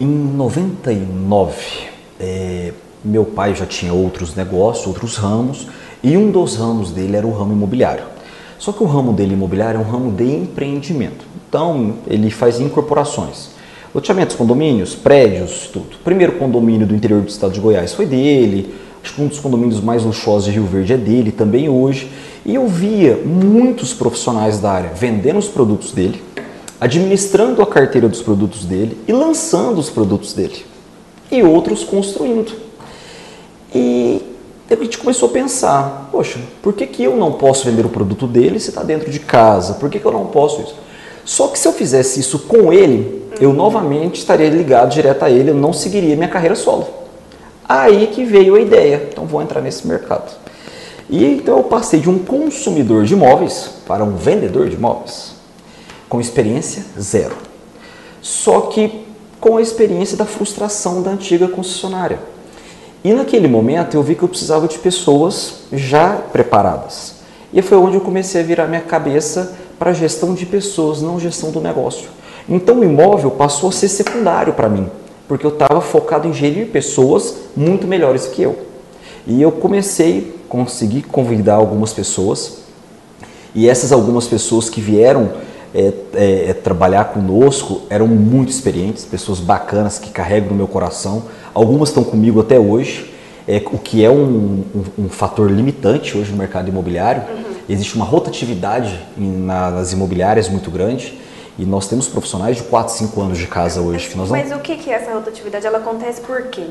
Em 0.00 0.06
99, 0.06 1.54
é, 2.18 2.72
meu 3.04 3.24
pai 3.24 3.54
já 3.54 3.66
tinha 3.66 3.92
outros 3.92 4.34
negócios, 4.34 4.86
outros 4.86 5.16
ramos, 5.16 5.66
e 6.02 6.16
um 6.16 6.30
dos 6.30 6.56
ramos 6.56 6.90
dele 6.90 7.16
era 7.16 7.26
o 7.26 7.32
ramo 7.32 7.52
imobiliário. 7.52 8.04
Só 8.58 8.72
que 8.72 8.82
o 8.82 8.86
ramo 8.86 9.12
dele 9.12 9.34
imobiliário 9.34 9.78
é 9.78 9.80
um 9.80 9.90
ramo 9.90 10.10
de 10.10 10.24
empreendimento. 10.24 11.24
Então, 11.48 11.94
ele 12.06 12.30
faz 12.30 12.58
incorporações. 12.60 13.50
Loteamentos, 13.94 14.34
condomínios, 14.34 14.94
prédios, 14.94 15.68
tudo. 15.72 15.96
O 15.96 16.04
primeiro 16.04 16.32
condomínio 16.32 16.86
do 16.86 16.94
interior 16.94 17.20
do 17.20 17.28
estado 17.28 17.52
de 17.52 17.60
Goiás 17.60 17.92
foi 17.92 18.06
dele, 18.06 18.74
acho 19.02 19.14
que 19.14 19.22
um 19.22 19.28
dos 19.28 19.38
condomínios 19.38 19.80
mais 19.80 20.02
luxuosos 20.02 20.46
de 20.46 20.50
Rio 20.50 20.64
Verde 20.64 20.94
é 20.94 20.96
dele 20.96 21.30
também 21.30 21.68
hoje. 21.68 22.10
E 22.44 22.54
eu 22.54 22.66
via 22.66 23.16
muitos 23.16 23.94
profissionais 23.94 24.58
da 24.58 24.72
área 24.72 24.90
vendendo 24.94 25.38
os 25.38 25.46
produtos 25.46 25.92
dele, 25.92 26.22
administrando 26.80 27.62
a 27.62 27.66
carteira 27.66 28.08
dos 28.08 28.20
produtos 28.20 28.64
dele 28.64 28.98
e 29.06 29.12
lançando 29.12 29.78
os 29.78 29.90
produtos 29.90 30.32
dele. 30.32 30.64
E 31.30 31.42
outros 31.42 31.84
construindo. 31.84 32.63
E 34.74 34.80
a 34.80 34.84
gente 34.84 34.98
começou 34.98 35.28
a 35.28 35.32
pensar, 35.32 36.08
poxa, 36.10 36.40
por 36.60 36.72
que, 36.72 36.86
que 36.86 37.04
eu 37.04 37.16
não 37.16 37.32
posso 37.32 37.64
vender 37.64 37.86
o 37.86 37.88
produto 37.88 38.26
dele 38.26 38.58
se 38.58 38.70
está 38.70 38.82
dentro 38.82 39.08
de 39.08 39.20
casa? 39.20 39.74
Por 39.74 39.88
que, 39.88 40.00
que 40.00 40.04
eu 40.04 40.10
não 40.10 40.26
posso 40.26 40.62
isso? 40.62 40.74
Só 41.24 41.46
que 41.48 41.58
se 41.58 41.68
eu 41.68 41.72
fizesse 41.72 42.18
isso 42.18 42.40
com 42.40 42.72
ele, 42.72 43.22
eu 43.40 43.52
novamente 43.52 44.18
estaria 44.18 44.48
ligado 44.48 44.92
direto 44.92 45.24
a 45.24 45.30
ele, 45.30 45.50
eu 45.50 45.54
não 45.54 45.72
seguiria 45.72 46.16
minha 46.16 46.28
carreira 46.28 46.56
solo. 46.56 46.88
Aí 47.68 48.08
que 48.08 48.24
veio 48.24 48.56
a 48.56 48.60
ideia, 48.60 49.08
então 49.10 49.26
vou 49.26 49.40
entrar 49.40 49.60
nesse 49.60 49.86
mercado. 49.86 50.32
E 51.08 51.24
então 51.24 51.58
eu 51.58 51.64
passei 51.64 52.00
de 52.00 52.10
um 52.10 52.18
consumidor 52.18 53.04
de 53.04 53.14
imóveis 53.14 53.70
para 53.86 54.02
um 54.02 54.16
vendedor 54.16 54.68
de 54.68 54.74
imóveis, 54.74 55.34
com 56.08 56.20
experiência 56.20 56.84
zero. 57.00 57.36
Só 58.20 58.62
que 58.62 59.04
com 59.40 59.56
a 59.56 59.62
experiência 59.62 60.16
da 60.16 60.24
frustração 60.24 61.00
da 61.00 61.10
antiga 61.10 61.46
concessionária. 61.46 62.33
E 63.04 63.12
naquele 63.12 63.46
momento 63.46 63.94
eu 63.94 64.02
vi 64.02 64.14
que 64.14 64.22
eu 64.22 64.28
precisava 64.28 64.66
de 64.66 64.78
pessoas 64.78 65.56
já 65.70 66.14
preparadas. 66.14 67.16
E 67.52 67.60
foi 67.60 67.76
onde 67.76 67.96
eu 67.96 68.00
comecei 68.00 68.40
a 68.40 68.44
virar 68.44 68.66
minha 68.66 68.80
cabeça 68.80 69.54
para 69.78 69.92
gestão 69.92 70.32
de 70.32 70.46
pessoas, 70.46 71.02
não 71.02 71.20
gestão 71.20 71.50
do 71.50 71.60
negócio. 71.60 72.08
Então 72.48 72.80
o 72.80 72.84
imóvel 72.84 73.30
passou 73.32 73.68
a 73.68 73.72
ser 73.72 73.88
secundário 73.88 74.54
para 74.54 74.70
mim, 74.70 74.88
porque 75.28 75.44
eu 75.44 75.50
estava 75.50 75.82
focado 75.82 76.26
em 76.26 76.32
gerir 76.32 76.68
pessoas 76.68 77.34
muito 77.54 77.86
melhores 77.86 78.26
que 78.26 78.40
eu. 78.40 78.58
E 79.26 79.40
eu 79.40 79.52
comecei, 79.52 80.40
consegui 80.48 81.02
convidar 81.02 81.56
algumas 81.56 81.92
pessoas, 81.92 82.64
e 83.54 83.68
essas 83.68 83.92
algumas 83.92 84.26
pessoas 84.26 84.70
que 84.70 84.80
vieram 84.80 85.30
é, 85.74 85.92
é, 86.14 86.50
é, 86.50 86.54
trabalhar 86.54 87.06
conosco 87.06 87.82
eram 87.90 88.06
muito 88.06 88.50
experientes, 88.50 89.04
pessoas 89.04 89.40
bacanas 89.40 89.98
que 89.98 90.10
carregam 90.10 90.50
no 90.50 90.54
meu 90.54 90.68
coração. 90.68 91.24
Algumas 91.54 91.90
estão 91.90 92.02
comigo 92.02 92.40
até 92.40 92.58
hoje, 92.58 93.14
é, 93.46 93.62
o 93.72 93.78
que 93.78 94.04
é 94.04 94.10
um, 94.10 94.64
um, 94.74 95.04
um, 95.04 95.08
fator 95.08 95.50
limitante 95.50 96.16
hoje 96.18 96.32
no 96.32 96.36
mercado 96.36 96.68
imobiliário. 96.68 97.22
Uhum. 97.22 97.54
Existe 97.68 97.94
uma 97.94 98.04
rotatividade 98.04 98.98
na, 99.16 99.70
nas 99.70 99.92
imobiliárias 99.92 100.48
muito 100.48 100.70
grande. 100.70 101.18
E 101.56 101.64
nós 101.64 101.86
temos 101.86 102.08
profissionais 102.08 102.56
de 102.56 102.64
4, 102.64 102.92
5 102.92 103.20
anos 103.20 103.38
de 103.38 103.46
casa 103.46 103.80
hoje. 103.80 104.08
Que 104.08 104.16
nós 104.16 104.28
Mas 104.28 104.50
não... 104.50 104.56
o 104.56 104.60
que 104.60 104.72
é 104.72 104.94
essa 104.94 105.14
rotatividade? 105.14 105.64
Ela 105.64 105.78
acontece 105.78 106.20
por 106.22 106.42
quê? 106.44 106.66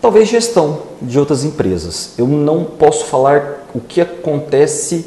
Talvez 0.00 0.28
gestão 0.28 0.82
de 1.02 1.18
outras 1.18 1.42
empresas. 1.42 2.12
Eu 2.16 2.28
não 2.28 2.62
posso 2.62 3.06
falar 3.06 3.66
o 3.74 3.80
que 3.80 4.00
acontece 4.00 5.06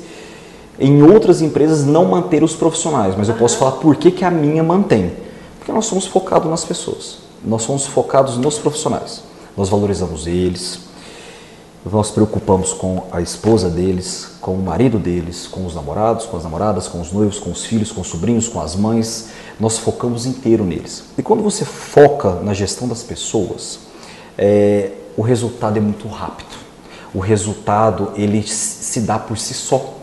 em 0.78 1.02
outras 1.04 1.42
empresas 1.42 1.86
não 1.86 2.06
manter 2.06 2.44
os 2.44 2.56
profissionais, 2.56 3.16
mas 3.18 3.30
eu 3.30 3.36
posso 3.36 3.58
falar 3.58 3.74
por 3.74 3.96
que, 3.96 4.12
que 4.12 4.26
a 4.26 4.32
minha 4.32 4.64
mantém. 4.64 5.14
Porque 5.58 5.72
nós 5.72 5.86
somos 5.86 6.06
focados 6.06 6.50
nas 6.50 6.66
pessoas. 6.66 7.29
Nós 7.44 7.64
somos 7.64 7.86
focados 7.86 8.38
nos 8.38 8.58
profissionais. 8.58 9.24
Nós 9.56 9.70
valorizamos 9.70 10.28
eles, 10.28 10.80
nós 11.86 12.12
preocupamos 12.12 12.74
com 12.74 13.04
a 13.10 13.22
esposa 13.22 13.70
deles, 13.70 14.32
com 14.42 14.54
o 14.54 14.62
marido 14.62 15.00
deles, 15.00 15.48
com 15.48 15.66
os 15.66 15.74
namorados, 15.74 16.26
com 16.26 16.36
as 16.36 16.44
namoradas, 16.44 16.88
com 16.88 17.00
os 17.00 17.12
noivos, 17.12 17.40
com 17.40 17.52
os 17.52 17.66
filhos, 17.66 17.92
com 17.92 18.02
os 18.02 18.08
sobrinhos, 18.08 18.50
com 18.50 18.60
as 18.60 18.76
mães. 18.76 19.30
Nós 19.60 19.78
focamos 19.78 20.26
inteiro 20.26 20.66
neles. 20.66 21.06
E 21.18 21.24
quando 21.24 21.42
você 21.42 21.64
foca 21.64 22.36
na 22.42 22.54
gestão 22.54 22.88
das 22.88 23.02
pessoas, 23.02 23.80
é, 24.38 24.92
o 25.16 25.22
resultado 25.22 25.78
é 25.78 25.80
muito 25.80 26.08
rápido. 26.08 26.58
O 27.14 27.20
resultado 27.20 28.12
ele 28.16 28.44
se 28.44 29.02
dá 29.02 29.18
por 29.18 29.38
si 29.38 29.54
só, 29.54 29.94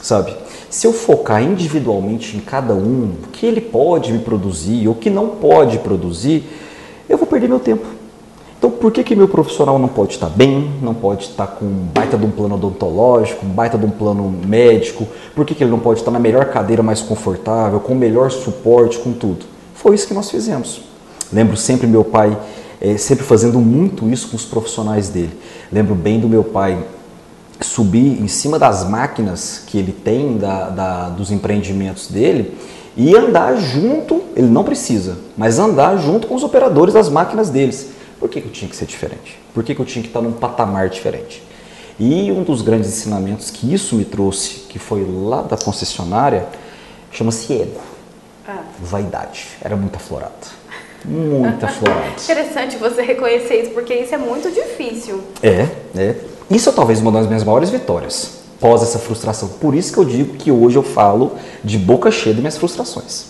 sabe? 0.00 0.34
Se 0.70 0.86
eu 0.86 0.92
focar 0.92 1.42
individualmente 1.42 2.36
em 2.36 2.40
cada 2.40 2.74
um, 2.74 3.16
o 3.24 3.28
que 3.28 3.44
ele 3.44 3.60
pode 3.60 4.12
me 4.12 4.20
produzir, 4.20 4.88
o 4.88 4.94
que 4.94 5.10
não 5.10 5.30
pode 5.30 5.78
produzir, 5.78 6.44
eu 7.08 7.18
vou 7.18 7.26
perder 7.26 7.48
meu 7.48 7.60
tempo. 7.60 7.86
Então, 8.58 8.70
por 8.70 8.90
que, 8.90 9.04
que 9.04 9.14
meu 9.14 9.28
profissional 9.28 9.78
não 9.78 9.88
pode 9.88 10.14
estar 10.14 10.28
bem, 10.28 10.70
não 10.80 10.94
pode 10.94 11.24
estar 11.24 11.46
com 11.46 11.66
um 11.66 11.86
baita 11.92 12.16
de 12.16 12.24
um 12.24 12.30
plano 12.30 12.54
odontológico, 12.54 13.44
um 13.44 13.50
baita 13.50 13.76
de 13.76 13.84
um 13.84 13.90
plano 13.90 14.34
médico? 14.46 15.06
Por 15.34 15.44
que, 15.44 15.54
que 15.54 15.62
ele 15.62 15.70
não 15.70 15.80
pode 15.80 16.00
estar 16.00 16.10
na 16.10 16.18
melhor 16.18 16.46
cadeira 16.46 16.82
mais 16.82 17.02
confortável, 17.02 17.78
com 17.80 17.92
o 17.92 17.96
melhor 17.96 18.30
suporte, 18.30 18.98
com 18.98 19.12
tudo? 19.12 19.44
Foi 19.74 19.94
isso 19.94 20.08
que 20.08 20.14
nós 20.14 20.30
fizemos. 20.30 20.80
Lembro 21.30 21.56
sempre 21.56 21.86
meu 21.86 22.04
pai 22.04 22.38
é, 22.84 22.98
sempre 22.98 23.24
fazendo 23.24 23.58
muito 23.60 24.08
isso 24.10 24.28
com 24.28 24.36
os 24.36 24.44
profissionais 24.44 25.08
dele. 25.08 25.32
Lembro 25.72 25.94
bem 25.94 26.20
do 26.20 26.28
meu 26.28 26.44
pai 26.44 26.84
subir 27.60 28.20
em 28.20 28.28
cima 28.28 28.58
das 28.58 28.88
máquinas 28.88 29.62
que 29.66 29.78
ele 29.78 29.92
tem, 29.92 30.36
da, 30.36 30.68
da, 30.68 31.08
dos 31.08 31.30
empreendimentos 31.30 32.08
dele, 32.08 32.56
e 32.96 33.16
andar 33.16 33.56
junto, 33.56 34.22
ele 34.36 34.46
não 34.46 34.62
precisa, 34.62 35.18
mas 35.36 35.58
andar 35.58 35.96
junto 35.96 36.26
com 36.26 36.34
os 36.34 36.44
operadores 36.44 36.94
das 36.94 37.08
máquinas 37.08 37.50
deles. 37.50 37.88
Por 38.20 38.28
que, 38.28 38.40
que 38.40 38.46
eu 38.46 38.52
tinha 38.52 38.68
que 38.68 38.76
ser 38.76 38.86
diferente? 38.86 39.38
Por 39.52 39.64
que, 39.64 39.74
que 39.74 39.80
eu 39.80 39.84
tinha 39.84 40.02
que 40.02 40.08
estar 40.08 40.20
num 40.20 40.32
patamar 40.32 40.88
diferente? 40.88 41.42
E 41.98 42.30
um 42.30 42.42
dos 42.42 42.62
grandes 42.62 42.88
ensinamentos 42.88 43.50
que 43.50 43.72
isso 43.72 43.96
me 43.96 44.04
trouxe, 44.04 44.60
que 44.68 44.78
foi 44.78 45.04
lá 45.04 45.42
da 45.42 45.56
concessionária, 45.56 46.46
chama-se 47.10 47.52
ego. 47.52 47.80
Ah. 48.46 48.62
Vaidade. 48.80 49.46
Era 49.60 49.76
muito 49.76 49.96
aflorado. 49.96 50.32
Muita 51.04 51.68
florada. 51.68 52.14
Interessante 52.22 52.76
você 52.76 53.02
reconhecer 53.02 53.62
isso, 53.62 53.70
porque 53.70 53.94
isso 53.94 54.14
é 54.14 54.18
muito 54.18 54.50
difícil. 54.50 55.20
É, 55.42 55.68
é. 55.96 56.16
Isso 56.50 56.68
é 56.68 56.72
talvez 56.72 57.00
uma 57.00 57.12
das 57.12 57.26
minhas 57.26 57.44
maiores 57.44 57.70
vitórias, 57.70 58.43
pós 58.60 58.82
essa 58.82 58.98
frustração. 58.98 59.48
Por 59.60 59.74
isso 59.74 59.92
que 59.92 59.98
eu 59.98 60.04
digo 60.04 60.34
que 60.34 60.50
hoje 60.50 60.76
eu 60.76 60.82
falo 60.82 61.32
de 61.62 61.78
boca 61.78 62.10
cheia 62.10 62.34
das 62.34 62.40
minhas 62.40 62.56
frustrações. 62.56 63.26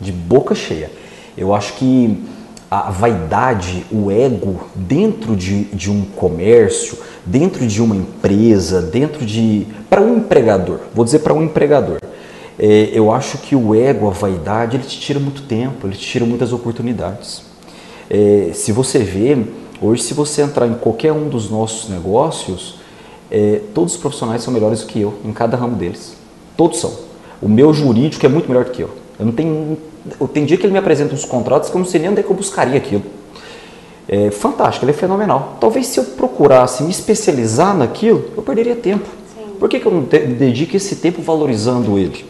De 0.00 0.12
boca 0.12 0.54
cheia. 0.54 0.90
Eu 1.36 1.54
acho 1.54 1.74
que 1.74 2.22
a 2.70 2.90
vaidade, 2.90 3.84
o 3.90 4.10
ego 4.10 4.68
dentro 4.74 5.36
de, 5.36 5.64
de 5.64 5.90
um 5.90 6.04
comércio, 6.04 6.98
dentro 7.24 7.66
de 7.66 7.82
uma 7.82 7.94
empresa, 7.94 8.80
dentro 8.80 9.24
de. 9.24 9.66
para 9.90 10.00
um 10.00 10.16
empregador, 10.16 10.80
vou 10.94 11.04
dizer 11.04 11.20
para 11.20 11.34
um 11.34 11.42
empregador 11.42 11.98
é, 12.58 12.90
eu 12.92 13.10
acho 13.10 13.38
que 13.38 13.56
o 13.56 13.74
ego, 13.74 14.08
a 14.08 14.12
vaidade, 14.12 14.76
ele 14.76 14.84
te 14.84 15.00
tira 15.00 15.18
muito 15.18 15.42
tempo, 15.42 15.86
ele 15.86 15.96
te 15.96 16.06
tira 16.06 16.24
muitas 16.24 16.52
oportunidades. 16.52 17.42
É, 18.10 18.50
se 18.52 18.72
você 18.72 18.98
vê, 18.98 19.36
hoje 19.80 20.02
se 20.02 20.14
você 20.14 20.42
entrar 20.42 20.66
em 20.66 20.74
qualquer 20.74 21.12
um 21.12 21.28
dos 21.28 21.50
nossos 21.50 21.88
negócios, 21.88 22.76
é, 23.34 23.62
todos 23.74 23.94
os 23.94 23.98
profissionais 23.98 24.42
são 24.42 24.52
melhores 24.52 24.82
do 24.82 24.86
que 24.86 25.00
eu, 25.00 25.14
em 25.24 25.32
cada 25.32 25.56
ramo 25.56 25.74
deles. 25.74 26.14
Todos 26.54 26.78
são. 26.78 26.92
O 27.40 27.48
meu 27.48 27.72
jurídico 27.72 28.26
é 28.26 28.28
muito 28.28 28.46
melhor 28.46 28.66
do 28.66 28.70
que 28.70 28.82
eu. 28.82 28.90
Eu 29.18 29.24
não 29.24 29.32
tenho. 29.32 29.78
Eu, 30.20 30.28
tem 30.28 30.44
dia 30.44 30.58
que 30.58 30.66
ele 30.66 30.72
me 30.72 30.78
apresenta 30.78 31.14
uns 31.14 31.24
contratos 31.24 31.70
que 31.70 31.74
eu 31.74 31.78
não 31.78 31.86
sei 31.86 31.98
nem 31.98 32.10
onde 32.10 32.20
é 32.20 32.22
que 32.22 32.30
eu 32.30 32.36
buscaria 32.36 32.76
aquilo. 32.76 33.02
É 34.06 34.30
fantástico, 34.30 34.84
ele 34.84 34.92
é 34.92 34.94
fenomenal. 34.94 35.56
Talvez 35.58 35.86
se 35.86 35.98
eu 35.98 36.04
procurasse 36.04 36.82
me 36.82 36.90
especializar 36.90 37.74
naquilo, 37.74 38.22
eu 38.36 38.42
perderia 38.42 38.76
tempo. 38.76 39.08
Sim. 39.34 39.54
Por 39.58 39.66
que, 39.66 39.80
que 39.80 39.86
eu 39.86 39.92
não 39.92 40.02
dedico 40.02 40.76
esse 40.76 40.96
tempo 40.96 41.22
valorizando 41.22 41.98
ele? 41.98 42.26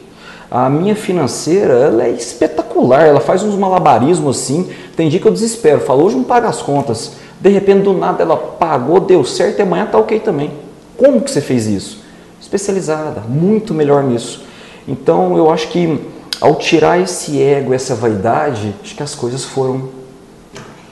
A 0.49 0.71
minha 0.71 0.94
financeira, 0.94 1.73
ela 1.73 2.04
é 2.04 2.11
espetacular, 2.11 3.06
ela 3.06 3.21
faz 3.21 3.42
uns 3.42 3.56
malabarismos 3.56 4.38
assim. 4.38 4.71
Tem 4.94 5.09
dia 5.09 5.18
que 5.18 5.26
eu 5.26 5.32
desespero, 5.32 5.80
falo, 5.80 6.04
hoje 6.04 6.14
não 6.14 6.25
paga 6.25 6.47
as 6.49 6.62
contas. 6.62 7.12
De 7.40 7.49
repente, 7.49 7.82
do 7.82 7.92
nada, 7.92 8.23
ela 8.23 8.37
pagou, 8.37 9.00
deu 9.00 9.25
certo 9.25 9.59
e 9.59 9.62
amanhã 9.62 9.87
tá 9.87 9.99
ok 9.99 10.21
também. 10.21 10.52
Como 10.97 11.21
que 11.21 11.31
você 11.31 11.41
fez 11.41 11.67
isso? 11.67 12.03
Especializada, 12.41 13.21
muito 13.21 13.73
melhor 13.73 14.03
nisso. 14.05 14.45
Então, 14.87 15.37
eu 15.37 15.51
acho 15.51 15.69
que 15.69 16.01
ao 16.41 16.57
tirar 16.57 17.01
esse 17.01 17.41
ego, 17.41 17.73
essa 17.73 17.95
vaidade, 17.95 18.75
acho 18.83 18.95
que 18.95 19.03
as 19.03 19.15
coisas 19.15 19.45
foram 19.45 19.89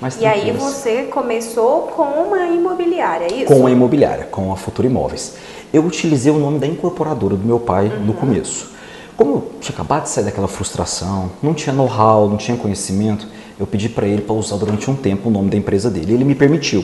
mais 0.01 0.19
E 0.19 0.25
aí 0.25 0.51
você 0.53 1.03
começou 1.05 1.83
com 1.83 2.03
uma 2.03 2.47
imobiliária, 2.47 3.27
é 3.27 3.35
isso? 3.43 3.47
Com 3.47 3.67
a 3.67 3.71
imobiliária, 3.71 4.25
com 4.25 4.53
a 4.53 4.57
Futura 4.57 4.87
Imóveis. 4.87 5.35
Eu 5.73 5.85
utilizei 5.85 6.33
o 6.33 6.39
nome 6.39 6.59
da 6.59 6.67
incorporadora 6.67 7.37
do 7.37 7.47
meu 7.47 7.61
pai 7.61 7.89
uhum. 7.89 8.07
no 8.07 8.15
começo. 8.15 8.71
Como 9.17 9.33
eu 9.33 9.51
tinha 9.61 9.75
acabado 9.75 10.05
de 10.05 10.09
sair 10.09 10.25
daquela 10.25 10.49
frustração, 10.49 11.31
não 11.43 11.53
tinha 11.53 11.75
know-how, 11.75 12.29
não 12.29 12.39
tinha 12.39 12.57
conhecimento, 12.57 13.27
eu 13.59 13.67
pedi 13.67 13.91
para 13.91 14.07
ele 14.07 14.23
para 14.23 14.35
usar 14.35 14.57
durante 14.57 14.91
um 14.91 14.97
tempo 14.97 15.29
o 15.29 15.33
nome 15.33 15.51
da 15.51 15.57
empresa 15.59 15.91
dele. 15.91 16.15
Ele 16.15 16.25
me 16.25 16.35
permitiu. 16.35 16.83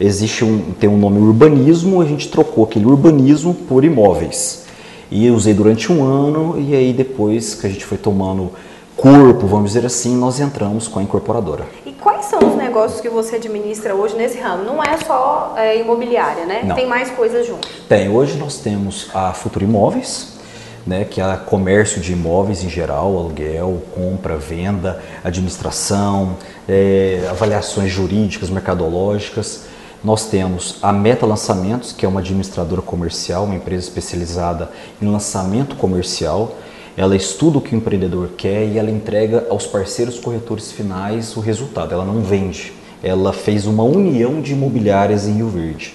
Existe 0.00 0.44
um, 0.44 0.72
tem 0.78 0.88
um 0.88 0.96
nome 0.96 1.18
urbanismo, 1.18 2.00
a 2.00 2.04
gente 2.04 2.28
trocou 2.28 2.64
aquele 2.64 2.86
urbanismo 2.86 3.52
por 3.52 3.84
imóveis. 3.84 4.64
E 5.10 5.28
usei 5.30 5.54
durante 5.54 5.90
um 5.90 6.04
ano 6.04 6.56
e 6.58 6.74
aí 6.74 6.92
depois 6.92 7.54
que 7.54 7.66
a 7.66 7.70
gente 7.70 7.84
foi 7.84 7.98
tomando 7.98 8.52
corpo, 8.96 9.46
vamos 9.46 9.72
dizer 9.72 9.86
assim, 9.86 10.16
nós 10.16 10.38
entramos 10.38 10.86
com 10.86 10.98
a 10.98 11.02
incorporadora. 11.02 11.64
E 11.86 11.92
quais 11.92 12.26
são 12.26 12.38
os 12.40 12.56
negócios 12.56 13.00
que 13.00 13.08
você 13.08 13.36
administra 13.36 13.94
hoje 13.94 14.16
nesse 14.16 14.38
ramo? 14.38 14.64
Não 14.64 14.82
é 14.82 14.96
só 14.98 15.54
é, 15.56 15.80
imobiliária, 15.80 16.44
né? 16.44 16.62
Não. 16.64 16.74
Tem 16.76 16.86
mais 16.86 17.10
coisas 17.10 17.46
junto. 17.46 17.66
Tem. 17.88 18.08
Hoje 18.08 18.36
nós 18.36 18.58
temos 18.58 19.08
a 19.14 19.32
Futura 19.32 19.64
Imóveis, 19.64 20.38
né, 20.86 21.04
que 21.04 21.20
é 21.20 21.36
comércio 21.36 22.00
de 22.00 22.12
imóveis 22.12 22.64
em 22.64 22.68
geral, 22.68 23.16
aluguel, 23.18 23.82
compra, 23.94 24.36
venda, 24.36 25.02
administração, 25.22 26.36
é, 26.68 27.26
avaliações 27.30 27.90
jurídicas, 27.90 28.48
mercadológicas. 28.48 29.66
Nós 30.02 30.26
temos 30.26 30.76
a 30.80 30.92
Meta 30.92 31.26
Lançamentos, 31.26 31.92
que 31.92 32.06
é 32.06 32.08
uma 32.08 32.20
administradora 32.20 32.80
comercial, 32.80 33.44
uma 33.44 33.56
empresa 33.56 33.88
especializada 33.88 34.70
em 35.02 35.06
lançamento 35.06 35.74
comercial. 35.74 36.54
Ela 36.96 37.16
estuda 37.16 37.58
o 37.58 37.60
que 37.60 37.74
o 37.74 37.78
empreendedor 37.78 38.30
quer 38.36 38.64
e 38.64 38.78
ela 38.78 38.92
entrega 38.92 39.46
aos 39.50 39.66
parceiros 39.66 40.20
corretores 40.20 40.70
finais 40.70 41.36
o 41.36 41.40
resultado. 41.40 41.92
Ela 41.92 42.04
não 42.04 42.20
vende. 42.20 42.72
Ela 43.02 43.32
fez 43.32 43.66
uma 43.66 43.82
união 43.82 44.40
de 44.40 44.52
imobiliárias 44.52 45.26
em 45.26 45.34
Rio 45.34 45.48
Verde. 45.48 45.94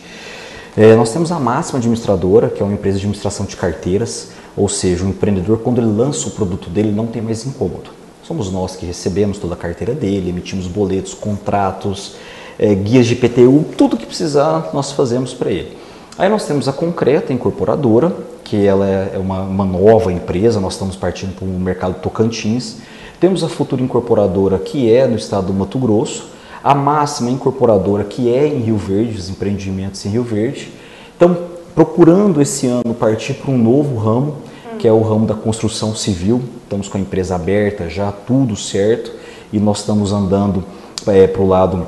É, 0.75 0.95
nós 0.95 1.13
temos 1.13 1.31
a 1.31 1.39
Máxima 1.39 1.79
Administradora, 1.79 2.49
que 2.49 2.61
é 2.61 2.65
uma 2.65 2.73
empresa 2.73 2.97
de 2.97 3.05
administração 3.05 3.45
de 3.45 3.55
carteiras. 3.55 4.31
Ou 4.55 4.67
seja, 4.67 5.05
o 5.05 5.09
empreendedor, 5.09 5.59
quando 5.59 5.79
ele 5.79 5.87
lança 5.87 6.27
o 6.27 6.31
produto 6.31 6.69
dele, 6.69 6.91
não 6.91 7.07
tem 7.07 7.21
mais 7.21 7.45
incômodo. 7.45 7.91
Somos 8.21 8.51
nós 8.51 8.75
que 8.75 8.85
recebemos 8.85 9.37
toda 9.37 9.53
a 9.53 9.57
carteira 9.57 9.93
dele, 9.93 10.29
emitimos 10.29 10.67
boletos, 10.67 11.13
contratos, 11.13 12.15
é, 12.57 12.73
guias 12.73 13.05
de 13.05 13.15
PTU, 13.15 13.65
tudo 13.77 13.97
que 13.97 14.05
precisar 14.05 14.69
nós 14.73 14.91
fazemos 14.91 15.33
para 15.33 15.51
ele. 15.51 15.77
Aí 16.17 16.29
nós 16.29 16.45
temos 16.45 16.67
a 16.67 16.73
Concreta 16.73 17.33
Incorporadora, 17.33 18.15
que 18.43 18.65
ela 18.65 18.87
é 18.87 19.17
uma, 19.17 19.41
uma 19.41 19.65
nova 19.65 20.13
empresa, 20.13 20.59
nós 20.59 20.73
estamos 20.73 20.95
partindo 20.95 21.33
para 21.35 21.45
o 21.45 21.49
mercado 21.49 21.95
Tocantins. 22.01 22.77
Temos 23.19 23.43
a 23.43 23.49
Futura 23.49 23.81
Incorporadora, 23.81 24.59
que 24.59 24.91
é 24.91 25.07
no 25.07 25.15
estado 25.15 25.47
do 25.47 25.53
Mato 25.53 25.79
Grosso. 25.79 26.27
A 26.63 26.75
Máxima 26.75 27.31
Incorporadora, 27.31 28.03
que 28.03 28.33
é 28.33 28.47
em 28.47 28.59
Rio 28.59 28.77
Verde, 28.77 29.17
os 29.17 29.29
empreendimentos 29.29 30.05
em 30.05 30.09
Rio 30.09 30.23
Verde. 30.23 30.71
Então, 31.15 31.35
procurando 31.73 32.41
esse 32.41 32.67
ano 32.67 32.93
partir 32.93 33.33
para 33.33 33.51
um 33.51 33.57
novo 33.57 33.97
ramo, 33.97 34.35
que 34.77 34.87
é 34.87 34.91
o 34.91 35.01
ramo 35.01 35.25
da 35.25 35.33
construção 35.33 35.95
civil. 35.95 36.41
Estamos 36.63 36.87
com 36.87 36.97
a 36.97 37.01
empresa 37.01 37.35
aberta, 37.35 37.89
já 37.89 38.11
tudo 38.11 38.55
certo, 38.55 39.11
e 39.51 39.59
nós 39.59 39.79
estamos 39.79 40.11
andando 40.11 40.63
é, 41.07 41.25
para 41.25 41.41
o 41.41 41.47
lado 41.47 41.87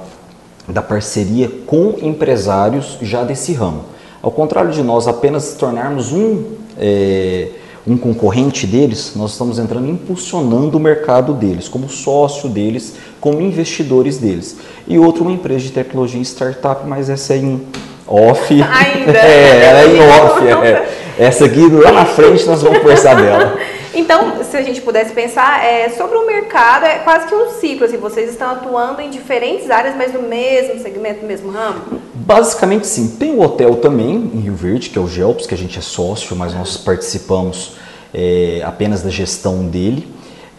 da 0.67 0.81
parceria 0.81 1.50
com 1.65 1.95
empresários 2.01 2.98
já 3.01 3.24
desse 3.24 3.53
ramo. 3.53 3.86
Ao 4.22 4.31
contrário 4.31 4.72
de 4.72 4.81
nós 4.81 5.07
apenas 5.07 5.53
tornarmos 5.53 6.12
um, 6.12 6.43
é, 6.77 7.50
um 7.88 7.95
concorrente 7.95 8.65
deles, 8.65 9.13
nós 9.15 9.31
estamos 9.31 9.60
entrando 9.60 9.88
impulsionando 9.88 10.77
o 10.77 10.79
mercado 10.79 11.34
deles, 11.34 11.67
como 11.67 11.88
sócio 11.88 12.50
deles, 12.50 12.95
como 13.22 13.39
investidores 13.41 14.17
deles. 14.17 14.57
E 14.88 14.98
outro, 14.98 15.22
uma 15.24 15.31
empresa 15.31 15.65
de 15.65 15.72
tecnologia 15.72 16.22
startup, 16.22 16.88
mas 16.88 17.10
essa 17.10 17.34
é 17.34 17.38
em 17.38 17.62
off. 18.07 18.51
Ainda? 18.53 19.12
é, 19.17 19.65
ela 19.65 19.79
é 19.81 19.95
em 19.95 20.00
off. 20.00 20.48
É. 20.48 21.05
Essa 21.17 21.45
aqui 21.45 21.65
lá 21.69 21.93
na 21.93 22.05
frente 22.05 22.45
nós 22.45 22.62
vamos 22.62 22.79
conversar 22.79 23.15
dela. 23.15 23.57
Então, 23.95 24.43
se 24.43 24.57
a 24.57 24.61
gente 24.61 24.81
pudesse 24.81 25.13
pensar 25.13 25.63
é, 25.63 25.87
sobre 25.87 26.17
o 26.17 26.27
mercado, 26.27 26.83
é 26.83 26.99
quase 26.99 27.27
que 27.27 27.33
um 27.33 27.49
ciclo. 27.49 27.85
Assim, 27.85 27.95
vocês 27.95 28.29
estão 28.29 28.51
atuando 28.51 28.99
em 28.99 29.09
diferentes 29.09 29.71
áreas, 29.71 29.95
mas 29.95 30.13
no 30.13 30.21
mesmo 30.21 30.81
segmento, 30.81 31.21
no 31.21 31.27
mesmo 31.27 31.49
ramo? 31.49 32.01
Basicamente 32.13 32.85
sim. 32.87 33.15
Tem 33.17 33.33
o 33.33 33.41
hotel 33.41 33.77
também, 33.77 34.31
em 34.33 34.39
Rio 34.41 34.53
Verde, 34.53 34.89
que 34.89 34.99
é 34.99 35.01
o 35.01 35.07
Gelps, 35.07 35.47
que 35.47 35.53
a 35.53 35.57
gente 35.57 35.79
é 35.79 35.81
sócio, 35.81 36.35
mas 36.35 36.53
nós 36.53 36.75
participamos 36.75 37.77
é, 38.13 38.61
apenas 38.65 39.01
da 39.01 39.09
gestão 39.09 39.65
dele, 39.65 40.05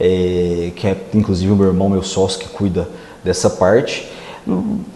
é, 0.01 0.71
que 0.75 0.87
é 0.87 0.97
inclusive 1.13 1.53
o 1.53 1.57
meu 1.57 1.67
irmão, 1.67 1.91
meu 1.91 2.03
sócio, 2.03 2.41
que 2.41 2.49
cuida 2.49 2.89
dessa 3.23 3.51
parte. 3.51 4.09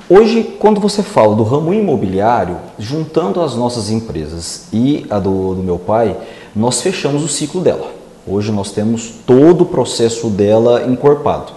Hoje, 0.08 0.56
quando 0.58 0.80
você 0.80 1.02
fala 1.02 1.36
do 1.36 1.42
ramo 1.42 1.74
imobiliário, 1.74 2.56
juntando 2.78 3.42
as 3.42 3.54
nossas 3.54 3.90
empresas 3.90 4.66
e 4.72 5.04
a 5.10 5.18
do, 5.18 5.54
do 5.56 5.62
meu 5.62 5.78
pai, 5.78 6.16
nós 6.56 6.80
fechamos 6.80 7.22
o 7.22 7.28
ciclo 7.28 7.60
dela. 7.60 7.99
Hoje 8.26 8.52
nós 8.52 8.70
temos 8.70 9.12
todo 9.26 9.62
o 9.62 9.66
processo 9.66 10.28
dela 10.28 10.84
encorpado. 10.86 11.52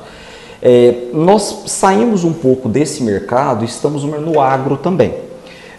É, 0.61 1.09
nós 1.13 1.63
saímos 1.67 2.23
um 2.23 2.31
pouco 2.31 2.69
desse 2.69 3.03
mercado 3.03 3.63
e 3.63 3.67
estamos 3.67 4.03
no 4.03 4.39
agro 4.39 4.77
também. 4.77 5.13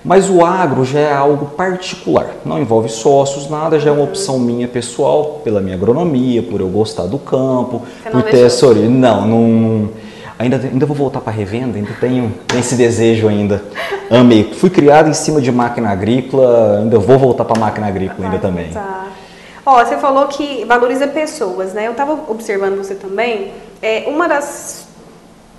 Mas 0.04 0.28
o 0.28 0.44
agro 0.44 0.84
já 0.84 1.00
é 1.00 1.12
algo 1.14 1.46
particular, 1.46 2.26
não 2.44 2.58
envolve 2.58 2.90
sócios, 2.90 3.48
nada, 3.48 3.80
já 3.80 3.88
é 3.88 3.92
uma 3.92 4.04
opção 4.04 4.38
minha 4.38 4.68
pessoal, 4.68 5.40
pela 5.42 5.62
minha 5.62 5.74
agronomia, 5.74 6.42
por 6.42 6.60
eu 6.60 6.68
gostar 6.68 7.06
do 7.06 7.18
campo, 7.18 7.80
por 8.12 8.22
ter 8.24 8.44
essa 8.44 8.66
origem. 8.66 8.90
Não, 8.90 9.26
não, 9.26 9.88
ainda, 10.38 10.58
ainda 10.58 10.84
vou 10.84 10.94
voltar 10.94 11.20
para 11.20 11.32
a 11.32 11.34
revenda, 11.34 11.78
ainda 11.78 11.92
tenho, 11.98 12.30
tenho 12.46 12.60
esse 12.60 12.74
desejo 12.74 13.26
ainda. 13.26 13.62
Amei. 14.10 14.52
Fui 14.52 14.68
criado 14.68 15.08
em 15.08 15.14
cima 15.14 15.40
de 15.40 15.50
máquina 15.50 15.88
agrícola, 15.88 16.80
ainda 16.80 16.98
vou 16.98 17.18
voltar 17.18 17.46
para 17.46 17.56
a 17.56 17.60
máquina 17.60 17.86
agrícola 17.86 18.26
ainda 18.26 18.38
também. 18.38 18.68
Tá. 18.68 19.03
Ó, 19.66 19.82
você 19.82 19.96
falou 19.96 20.28
que 20.28 20.64
valoriza 20.64 21.08
pessoas, 21.08 21.72
né? 21.72 21.86
Eu 21.86 21.92
estava 21.92 22.12
observando 22.30 22.76
você 22.76 22.94
também. 22.94 23.52
É, 23.80 24.04
uma 24.06 24.28
das 24.28 24.86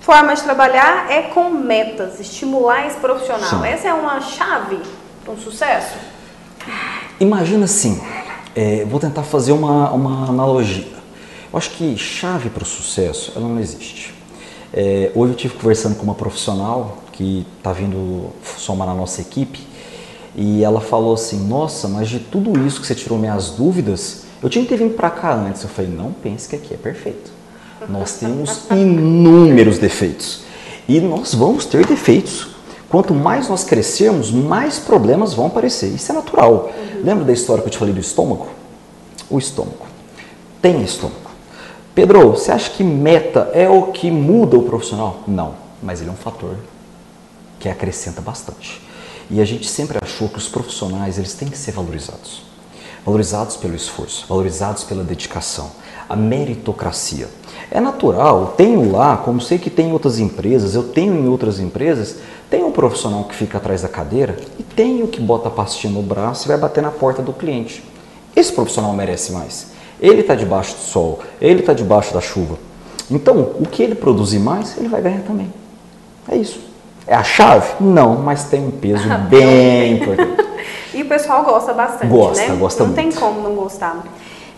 formas 0.00 0.38
de 0.38 0.44
trabalhar 0.44 1.10
é 1.10 1.22
com 1.22 1.50
metas, 1.50 2.20
estimular 2.20 2.86
esse 2.86 2.96
profissional. 2.98 3.62
Sim. 3.62 3.66
Essa 3.66 3.88
é 3.88 3.94
uma 3.94 4.20
chave 4.20 4.78
para 5.24 5.32
um 5.32 5.36
sucesso? 5.36 5.96
Imagina 7.18 7.64
assim, 7.64 8.00
é, 8.54 8.84
vou 8.84 9.00
tentar 9.00 9.24
fazer 9.24 9.50
uma, 9.50 9.90
uma 9.90 10.28
analogia. 10.28 10.96
Eu 11.52 11.58
acho 11.58 11.70
que 11.70 11.96
chave 11.96 12.48
para 12.48 12.62
o 12.62 12.66
sucesso, 12.66 13.32
ela 13.34 13.48
não 13.48 13.58
existe. 13.58 14.14
É, 14.72 15.10
hoje 15.14 15.32
eu 15.32 15.36
tive 15.36 15.54
conversando 15.54 15.96
com 15.96 16.04
uma 16.04 16.14
profissional 16.14 16.98
que 17.12 17.46
está 17.58 17.72
vindo 17.72 18.30
somar 18.56 18.86
na 18.86 18.94
nossa 18.94 19.20
equipe 19.20 19.66
e 20.36 20.62
ela 20.62 20.82
falou 20.82 21.14
assim: 21.14 21.48
Nossa, 21.48 21.88
mas 21.88 22.08
de 22.08 22.20
tudo 22.20 22.64
isso 22.66 22.80
que 22.80 22.86
você 22.86 22.94
tirou 22.94 23.18
minhas 23.18 23.50
dúvidas, 23.50 24.24
eu 24.42 24.50
tinha 24.50 24.62
que 24.62 24.68
ter 24.68 24.76
vindo 24.76 24.94
para 24.94 25.08
cá 25.08 25.34
antes. 25.34 25.62
Eu 25.62 25.70
falei: 25.70 25.90
Não 25.90 26.12
pense 26.12 26.46
que 26.46 26.54
aqui 26.54 26.74
é 26.74 26.76
perfeito. 26.76 27.32
Nós 27.88 28.18
temos 28.18 28.64
inúmeros 28.70 29.78
defeitos 29.78 30.42
e 30.86 31.00
nós 31.00 31.34
vamos 31.34 31.64
ter 31.64 31.86
defeitos. 31.86 32.48
Quanto 32.88 33.12
mais 33.12 33.48
nós 33.48 33.64
crescermos, 33.64 34.30
mais 34.30 34.78
problemas 34.78 35.34
vão 35.34 35.46
aparecer. 35.46 35.88
Isso 35.88 36.12
é 36.12 36.14
natural. 36.14 36.70
Uhum. 36.76 37.02
Lembra 37.02 37.24
da 37.24 37.32
história 37.32 37.60
que 37.60 37.68
eu 37.68 37.72
te 37.72 37.78
falei 37.78 37.92
do 37.92 38.00
estômago? 38.00 38.48
O 39.28 39.38
estômago. 39.38 39.86
Tem 40.62 40.82
estômago. 40.82 41.26
Pedro, 41.94 42.30
você 42.30 42.52
acha 42.52 42.70
que 42.70 42.84
meta 42.84 43.50
é 43.52 43.68
o 43.68 43.90
que 43.90 44.10
muda 44.10 44.56
o 44.56 44.62
profissional? 44.62 45.24
Não, 45.26 45.54
mas 45.82 46.00
ele 46.00 46.10
é 46.10 46.12
um 46.12 46.16
fator 46.16 46.54
que 47.58 47.68
acrescenta 47.68 48.20
bastante. 48.20 48.85
E 49.30 49.40
a 49.40 49.44
gente 49.44 49.68
sempre 49.68 49.98
achou 50.00 50.28
que 50.28 50.38
os 50.38 50.48
profissionais 50.48 51.18
eles 51.18 51.34
têm 51.34 51.48
que 51.48 51.58
ser 51.58 51.72
valorizados. 51.72 52.42
Valorizados 53.04 53.56
pelo 53.56 53.74
esforço, 53.74 54.26
valorizados 54.28 54.84
pela 54.84 55.04
dedicação, 55.04 55.70
a 56.08 56.16
meritocracia. 56.16 57.28
É 57.70 57.80
natural, 57.80 58.54
tenho 58.56 58.92
lá, 58.92 59.16
como 59.16 59.40
sei 59.40 59.58
que 59.58 59.70
tem 59.70 59.88
em 59.88 59.92
outras 59.92 60.18
empresas, 60.18 60.74
eu 60.74 60.84
tenho 60.84 61.14
em 61.14 61.28
outras 61.28 61.58
empresas, 61.58 62.16
tem 62.48 62.62
um 62.62 62.70
profissional 62.70 63.24
que 63.24 63.34
fica 63.34 63.58
atrás 63.58 63.82
da 63.82 63.88
cadeira 63.88 64.36
e 64.58 64.62
tem 64.62 65.02
o 65.02 65.08
que 65.08 65.20
bota 65.20 65.48
a 65.48 65.50
pastinha 65.50 65.92
no 65.92 66.02
braço 66.02 66.46
e 66.46 66.48
vai 66.48 66.56
bater 66.56 66.82
na 66.82 66.90
porta 66.90 67.22
do 67.22 67.32
cliente. 67.32 67.82
Esse 68.34 68.52
profissional 68.52 68.92
merece 68.92 69.32
mais. 69.32 69.68
Ele 70.00 70.20
está 70.20 70.34
debaixo 70.34 70.74
do 70.74 70.80
sol, 70.80 71.20
ele 71.40 71.60
está 71.60 71.72
debaixo 71.72 72.12
da 72.14 72.20
chuva. 72.20 72.58
Então, 73.10 73.52
o 73.58 73.66
que 73.66 73.82
ele 73.82 73.94
produzir 73.94 74.38
mais, 74.38 74.76
ele 74.76 74.88
vai 74.88 75.00
ganhar 75.00 75.22
também. 75.22 75.52
É 76.28 76.36
isso. 76.36 76.60
É 77.06 77.14
a 77.14 77.22
chave? 77.22 77.74
Não, 77.80 78.16
mas 78.16 78.44
tem 78.44 78.60
um 78.60 78.70
peso 78.70 79.04
ah, 79.10 79.18
bem 79.18 79.94
importante. 79.94 80.44
e 80.94 81.02
o 81.02 81.06
pessoal 81.06 81.44
gosta 81.44 81.72
bastante, 81.72 82.06
gosta, 82.06 82.48
né? 82.48 82.56
Gosta, 82.56 82.84
Não 82.84 82.92
muito. 82.92 83.00
tem 83.00 83.12
como 83.12 83.40
não 83.40 83.54
gostar. 83.54 84.02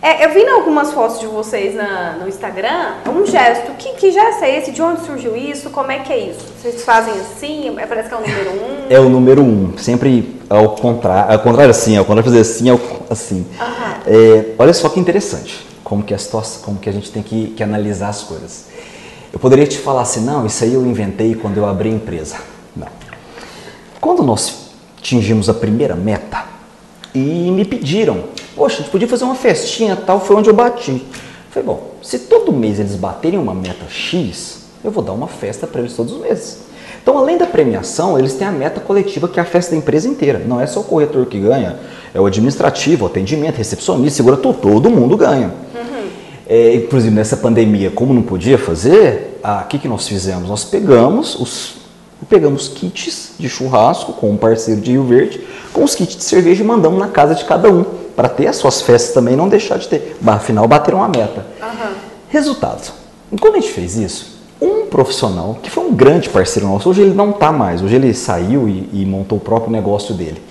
É, 0.00 0.24
eu 0.24 0.30
vi 0.32 0.42
em 0.42 0.48
algumas 0.48 0.92
fotos 0.92 1.18
de 1.18 1.26
vocês 1.26 1.74
na, 1.74 2.12
no 2.20 2.28
Instagram 2.28 2.94
um 3.08 3.26
gesto. 3.26 3.72
Que, 3.72 3.94
que 3.94 4.12
gesto 4.12 4.44
é 4.44 4.56
esse? 4.56 4.70
De 4.70 4.80
onde 4.80 5.04
surgiu 5.04 5.36
isso? 5.36 5.70
Como 5.70 5.90
é 5.90 5.98
que 5.98 6.12
é 6.12 6.18
isso? 6.30 6.46
Vocês 6.56 6.84
fazem 6.84 7.14
assim? 7.14 7.76
É, 7.76 7.84
parece 7.84 8.08
que 8.08 8.14
é 8.14 8.16
o 8.16 8.20
número 8.20 8.50
um? 8.50 8.86
É 8.88 9.00
o 9.00 9.08
número 9.08 9.42
um. 9.42 9.76
Sempre 9.76 10.40
ao 10.48 10.76
contrário, 10.76 11.32
ao 11.32 11.38
contrário 11.40 11.70
assim, 11.72 11.96
ao 11.96 12.04
contrário 12.04 12.30
fazer 12.30 12.40
assim, 12.40 12.70
ao, 12.70 12.80
assim. 13.10 13.44
É, 14.06 14.54
olha 14.56 14.72
só 14.72 14.88
que 14.88 15.00
interessante 15.00 15.66
como 15.82 16.02
que 16.02 16.14
a 16.14 16.18
situação, 16.18 16.62
como 16.62 16.78
que 16.78 16.88
a 16.88 16.92
gente 16.92 17.10
tem 17.10 17.22
que, 17.22 17.48
que 17.56 17.62
analisar 17.62 18.10
as 18.10 18.22
coisas. 18.22 18.66
Eu 19.32 19.38
poderia 19.38 19.66
te 19.66 19.78
falar 19.78 20.02
assim, 20.02 20.24
não, 20.24 20.46
isso 20.46 20.64
aí 20.64 20.74
eu 20.74 20.84
inventei 20.86 21.34
quando 21.34 21.58
eu 21.58 21.66
abri 21.66 21.90
a 21.90 21.92
empresa. 21.92 22.36
Não. 22.74 22.86
Quando 24.00 24.22
nós 24.22 24.70
atingimos 24.98 25.48
a 25.48 25.54
primeira 25.54 25.94
meta 25.94 26.44
e 27.14 27.50
me 27.50 27.64
pediram, 27.64 28.24
poxa, 28.56 28.76
a 28.76 28.78
gente 28.78 28.90
podia 28.90 29.06
fazer 29.06 29.24
uma 29.24 29.34
festinha 29.34 29.96
tal, 29.96 30.20
foi 30.20 30.36
onde 30.36 30.48
eu 30.48 30.54
bati. 30.54 31.04
falei, 31.50 31.66
bom, 31.66 31.92
se 32.02 32.20
todo 32.20 32.52
mês 32.52 32.80
eles 32.80 32.94
baterem 32.94 33.38
uma 33.38 33.54
meta 33.54 33.88
X, 33.88 34.62
eu 34.82 34.90
vou 34.90 35.02
dar 35.02 35.12
uma 35.12 35.28
festa 35.28 35.66
para 35.66 35.80
eles 35.80 35.94
todos 35.94 36.14
os 36.14 36.20
meses. 36.20 36.68
Então, 37.02 37.16
além 37.16 37.38
da 37.38 37.46
premiação, 37.46 38.18
eles 38.18 38.34
têm 38.34 38.46
a 38.46 38.52
meta 38.52 38.80
coletiva, 38.80 39.28
que 39.28 39.38
é 39.38 39.42
a 39.42 39.46
festa 39.46 39.70
da 39.70 39.76
empresa 39.76 40.08
inteira. 40.08 40.38
Não 40.46 40.60
é 40.60 40.66
só 40.66 40.80
o 40.80 40.84
corretor 40.84 41.24
que 41.26 41.38
ganha, 41.38 41.78
é 42.12 42.20
o 42.20 42.26
administrativo, 42.26 43.04
o 43.04 43.08
atendimento, 43.08 43.56
recepcionista, 43.56 44.16
segura 44.16 44.36
tudo, 44.36 44.58
todo 44.58 44.90
mundo 44.90 45.16
ganha. 45.16 45.52
É, 46.48 46.74
inclusive 46.76 47.14
nessa 47.14 47.36
pandemia, 47.36 47.90
como 47.90 48.14
não 48.14 48.22
podia 48.22 48.56
fazer, 48.56 49.38
o 49.44 49.66
que, 49.66 49.78
que 49.78 49.86
nós 49.86 50.08
fizemos? 50.08 50.48
Nós 50.48 50.64
pegamos 50.64 51.34
os 51.38 51.76
pegamos 52.28 52.68
kits 52.68 53.34
de 53.38 53.48
churrasco 53.48 54.12
com 54.12 54.30
um 54.30 54.36
parceiro 54.36 54.80
de 54.80 54.90
Rio 54.90 55.04
Verde, 55.04 55.40
com 55.72 55.84
os 55.84 55.94
kits 55.94 56.16
de 56.16 56.24
cerveja 56.24 56.64
e 56.64 56.66
mandamos 56.66 56.98
na 56.98 57.08
casa 57.08 57.34
de 57.34 57.44
cada 57.44 57.70
um, 57.70 57.84
para 58.16 58.28
ter 58.28 58.48
as 58.48 58.56
suas 58.56 58.82
festas 58.82 59.14
também 59.14 59.36
não 59.36 59.48
deixar 59.48 59.78
de 59.78 59.86
ter. 59.88 60.16
Afinal, 60.26 60.66
bateram 60.66 61.02
a 61.02 61.08
meta. 61.08 61.46
Uhum. 61.62 61.94
Resultado: 62.28 62.92
quando 63.40 63.56
a 63.56 63.60
gente 63.60 63.72
fez 63.72 63.96
isso, 63.96 64.38
um 64.60 64.86
profissional, 64.86 65.58
que 65.62 65.70
foi 65.70 65.84
um 65.84 65.94
grande 65.94 66.28
parceiro 66.28 66.68
nosso, 66.68 66.88
hoje 66.88 67.02
ele 67.02 67.14
não 67.14 67.30
está 67.30 67.52
mais, 67.52 67.82
hoje 67.82 67.94
ele 67.94 68.12
saiu 68.14 68.68
e, 68.68 68.88
e 68.92 69.06
montou 69.06 69.38
o 69.38 69.40
próprio 69.40 69.70
negócio 69.70 70.14
dele. 70.14 70.42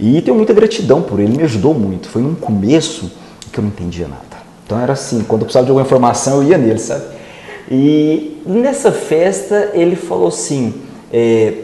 E 0.00 0.20
tenho 0.22 0.36
muita 0.36 0.52
gratidão 0.52 1.02
por 1.02 1.20
ele, 1.20 1.36
me 1.36 1.44
ajudou 1.44 1.72
muito. 1.72 2.08
Foi 2.08 2.22
um 2.22 2.34
começo 2.34 3.12
que 3.52 3.58
eu 3.58 3.62
não 3.62 3.70
entendia 3.70 4.08
nada. 4.08 4.31
Então 4.64 4.78
era 4.80 4.92
assim, 4.92 5.22
quando 5.22 5.42
eu 5.42 5.46
precisava 5.46 5.64
de 5.66 5.70
alguma 5.70 5.86
informação 5.86 6.42
eu 6.42 6.48
ia 6.48 6.58
nele, 6.58 6.78
sabe? 6.78 7.04
E 7.70 8.40
nessa 8.46 8.92
festa 8.92 9.70
ele 9.74 9.96
falou 9.96 10.28
assim, 10.28 10.74
é, 11.12 11.54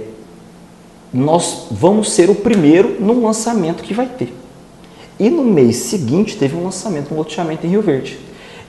nós 1.12 1.66
vamos 1.70 2.12
ser 2.12 2.30
o 2.30 2.34
primeiro 2.34 2.96
num 3.00 3.24
lançamento 3.24 3.82
que 3.82 3.94
vai 3.94 4.06
ter. 4.06 4.34
E 5.18 5.28
no 5.30 5.42
mês 5.42 5.76
seguinte 5.76 6.36
teve 6.36 6.56
um 6.56 6.64
lançamento, 6.64 7.12
um 7.12 7.16
loteamento 7.16 7.66
em 7.66 7.70
Rio 7.70 7.82
Verde. 7.82 8.18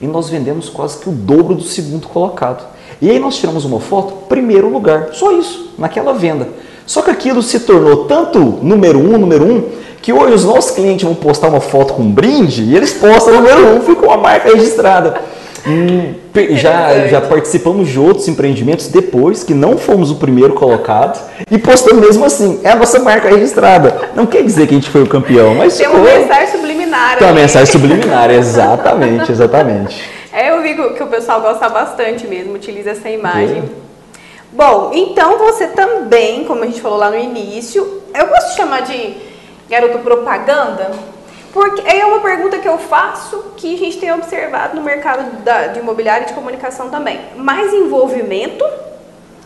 E 0.02 0.08
nós 0.08 0.30
vendemos 0.30 0.70
quase 0.70 0.98
que 0.98 1.10
o 1.10 1.12
dobro 1.12 1.54
do 1.54 1.64
segundo 1.64 2.08
colocado. 2.08 2.66
E 3.02 3.10
aí 3.10 3.20
nós 3.20 3.38
tiramos 3.38 3.66
uma 3.66 3.80
foto, 3.80 4.28
primeiro 4.28 4.70
lugar, 4.70 5.10
só 5.14 5.32
isso, 5.32 5.74
naquela 5.78 6.14
venda. 6.14 6.48
Só 6.86 7.02
que 7.02 7.12
aquilo 7.12 7.44
se 7.44 7.60
tornou 7.60 8.06
tanto 8.06 8.40
número 8.40 8.98
um, 8.98 9.18
número 9.18 9.46
um, 9.46 9.64
que 10.02 10.14
hoje 10.14 10.34
os 10.34 10.46
nossos 10.46 10.72
clientes 10.72 11.04
vão 11.04 11.16
postar 11.16 11.48
uma 11.48 11.60
foto 11.60 11.94
com 11.94 12.04
um 12.04 12.12
brinde 12.12 12.64
e 12.64 12.76
eles 12.76 12.94
postam 12.94 13.34
o 13.34 13.38
número 13.38 13.76
um, 13.76 13.82
ficou 13.82 14.12
a 14.12 14.18
marca 14.18 14.50
registrada. 14.50 15.22
Hum, 15.68 16.14
já, 16.52 17.08
já 17.08 17.22
participamos 17.22 17.90
de 17.90 18.00
outros 18.00 18.28
empreendimentos 18.28 18.88
depois 18.88 19.44
que 19.44 19.54
não 19.54 19.78
fomos 19.78 20.10
o 20.10 20.16
primeiro 20.16 20.54
colocado 20.54 21.20
e 21.52 21.58
postamos 21.58 22.06
mesmo 22.06 22.24
assim. 22.24 22.62
É 22.64 22.72
a 22.72 22.76
nossa 22.76 23.00
marca 23.00 23.30
registrada. 23.30 24.10
Não 24.16 24.26
quer 24.26 24.44
dizer 24.44 24.68
que 24.68 24.74
a 24.74 24.78
gente 24.78 24.90
foi 24.90 25.04
o 25.04 25.08
campeão, 25.08 25.56
mas 25.56 25.78
Tem 25.78 25.88
uma 25.88 26.00
mensagem 26.00 26.48
subliminar. 26.48 27.18
Tem 27.18 27.28
uma 27.28 27.34
mensagem 27.34 27.72
subliminar, 27.72 28.32
exatamente, 28.32 29.32
exatamente. 29.32 30.10
É, 30.32 30.52
eu 30.52 30.62
vi 30.62 30.76
que, 30.76 30.90
que 30.92 31.04
o 31.04 31.08
pessoal 31.08 31.42
gosta 31.42 31.68
bastante 31.68 32.26
mesmo, 32.26 32.54
utiliza 32.54 32.92
essa 32.92 33.10
imagem. 33.10 33.58
É. 33.58 33.90
Bom, 34.52 34.92
então 34.94 35.38
você 35.38 35.68
também, 35.68 36.44
como 36.46 36.64
a 36.64 36.66
gente 36.66 36.82
falou 36.82 36.98
lá 36.98 37.10
no 37.10 37.18
início, 37.18 38.02
eu 38.14 38.28
gosto 38.28 38.50
de 38.50 38.56
chamar 38.56 38.82
de 38.82 39.29
garoto 39.70 40.00
propaganda, 40.00 40.92
porque 41.54 41.82
é 41.88 42.06
uma 42.06 42.20
pergunta 42.20 42.58
que 42.58 42.68
eu 42.68 42.78
faço 42.78 43.54
que 43.58 43.74
a 43.74 43.78
gente 43.78 43.98
tem 43.98 44.12
observado 44.12 44.76
no 44.76 44.84
mercado 44.84 45.44
da, 45.44 45.68
de 45.68 45.80
imobiliário 45.80 46.26
e 46.26 46.28
de 46.28 46.34
comunicação 46.34 46.90
também. 46.90 47.20
Mais 47.38 47.74
envolvimento 47.74 48.64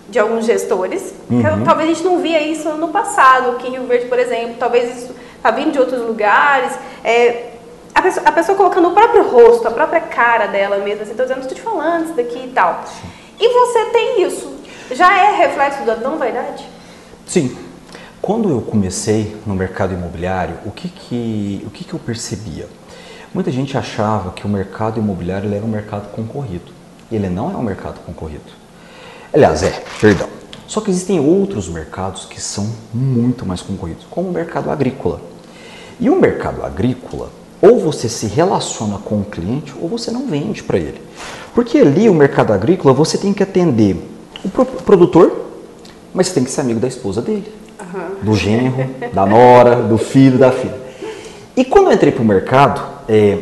de 0.10 0.20
alguns 0.20 0.46
gestores. 0.46 1.14
que 1.28 1.34
Uhum. 1.34 1.64
Talvez 1.64 1.90
a 1.90 1.94
gente 1.94 2.04
não 2.04 2.20
via 2.20 2.42
isso 2.42 2.70
no 2.72 2.90
passado, 2.90 3.52
aqui 3.52 3.68
em 3.68 3.72
Rio 3.72 3.86
Verde, 3.86 4.06
por 4.08 4.20
exemplo. 4.20 4.56
Talvez 4.60 4.98
isso 4.98 5.16
está 5.36 5.50
vindo 5.52 5.72
de 5.72 5.80
outros 5.80 6.02
lugares. 6.02 6.78
É, 7.04 7.52
a, 7.96 8.02
pessoa, 8.02 8.28
a 8.28 8.32
pessoa 8.32 8.58
colocando 8.58 8.90
o 8.90 8.92
próprio 8.92 9.24
rosto, 9.30 9.68
a 9.68 9.72
própria 9.72 10.02
cara 10.02 10.48
dela 10.48 10.78
mesma, 10.78 11.04
assim, 11.04 11.12
estou 11.12 11.26
dizendo, 11.26 11.42
estou 11.42 11.56
te 11.56 11.62
falando 11.62 12.06
isso 12.06 12.14
daqui 12.14 12.46
e 12.46 12.50
tal. 12.50 12.84
E 13.40 13.50
você 13.50 13.86
tem 13.86 14.24
isso. 14.24 14.54
Já 14.92 15.18
é 15.18 15.32
reflexo 15.38 15.84
da 15.84 15.96
não 15.96 16.18
vaidade? 16.18 16.68
Sim. 17.26 17.58
Quando 18.24 18.48
eu 18.50 18.62
comecei 18.62 19.36
no 19.46 19.54
mercado 19.54 19.94
imobiliário, 19.94 20.56
o 20.66 20.72
que 20.72 20.88
que, 20.88 21.62
o 21.68 21.70
que, 21.70 21.84
que 21.84 21.94
eu 21.94 22.00
percebia? 22.00 22.70
Muita 23.34 23.52
gente 23.52 23.78
achava 23.78 24.32
que 24.32 24.46
o 24.46 24.50
mercado 24.50 24.98
imobiliário 24.98 25.54
era 25.54 25.66
um 25.66 25.68
mercado 25.68 26.10
concorrido. 26.14 26.72
Ele 27.12 27.28
não 27.28 27.52
é 27.52 27.58
um 27.58 27.62
mercado 27.62 28.00
concorrido. 28.06 28.46
Aliás, 29.34 29.62
é, 29.62 29.84
perdão. 30.00 30.30
Só 30.66 30.80
que 30.80 30.90
existem 30.90 31.20
outros 31.20 31.68
mercados 31.68 32.24
que 32.24 32.40
são 32.40 32.66
muito 32.94 33.46
mais 33.46 33.62
concorridos, 33.62 34.06
como 34.10 34.30
o 34.30 34.32
mercado 34.32 34.72
agrícola. 34.72 35.20
E 36.00 36.10
o 36.10 36.18
mercado 36.18 36.64
agrícola, 36.64 37.30
ou 37.62 37.78
você 37.78 38.08
se 38.08 38.28
relaciona 38.28 39.00
com 39.00 39.20
o 39.20 39.26
cliente 39.26 39.74
ou 39.82 39.90
você 39.90 40.12
não 40.12 40.28
vende 40.28 40.64
para 40.64 40.78
ele. 40.78 41.02
Porque 41.54 41.78
ali 41.78 42.08
o 42.08 42.14
mercado 42.14 42.54
agrícola 42.54 42.94
você 42.94 43.18
tem 43.18 43.34
que 43.34 43.44
atender 43.44 43.98
o 44.46 44.50
pro- 44.50 44.66
produtor, 44.66 45.46
mas 46.14 46.28
você 46.28 46.36
tem 46.36 46.46
que 46.46 46.52
ser 46.52 46.62
amigo 46.62 46.80
da 46.80 46.88
esposa 46.88 47.22
dele, 47.22 47.52
do 48.24 48.36
genro, 48.36 48.86
da 49.14 49.26
nora, 49.26 49.76
do 49.76 49.98
filho, 49.98 50.38
da 50.38 50.52
filha. 50.52 50.76
E 51.56 51.64
quando 51.64 51.88
eu 51.88 51.94
entrei 51.94 52.12
para 52.12 52.24
o 52.24 52.26
mercado 52.26 52.82
é, 53.08 53.38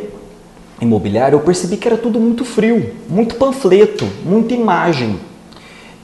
imobiliário, 0.82 1.38
eu 1.38 1.39
percebi 1.41 1.78
que 1.78 1.88
era 1.88 1.98
tudo 1.98 2.20
muito 2.20 2.44
frio, 2.44 2.91
muito 3.08 3.36
panfleto, 3.36 4.08
muita 4.26 4.54
imagem. 4.54 5.17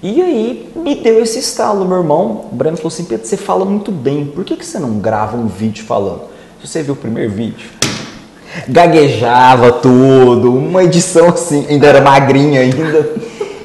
E 0.01 0.21
aí 0.21 0.69
me 0.75 0.95
deu 0.95 1.21
esse 1.21 1.39
estalo, 1.39 1.83
meu 1.83 1.97
irmão. 1.97 2.45
O 2.51 2.55
Breno 2.55 2.77
falou 2.77 2.89
assim: 2.89 3.03
Pedro, 3.03 3.25
você 3.25 3.35
fala 3.35 3.65
muito 3.65 3.91
bem, 3.91 4.25
por 4.25 4.45
que, 4.45 4.55
que 4.55 4.65
você 4.65 4.79
não 4.79 4.99
grava 4.99 5.35
um 5.35 5.47
vídeo 5.47 5.83
falando? 5.83 6.21
Se 6.61 6.67
você 6.67 6.83
viu 6.83 6.93
o 6.93 6.97
primeiro 6.97 7.31
vídeo, 7.31 7.69
gaguejava 8.69 9.71
tudo, 9.71 10.53
uma 10.53 10.83
edição 10.83 11.29
assim, 11.29 11.65
ainda 11.67 11.87
era 11.87 12.01
magrinha 12.01 12.61
ainda, 12.61 13.09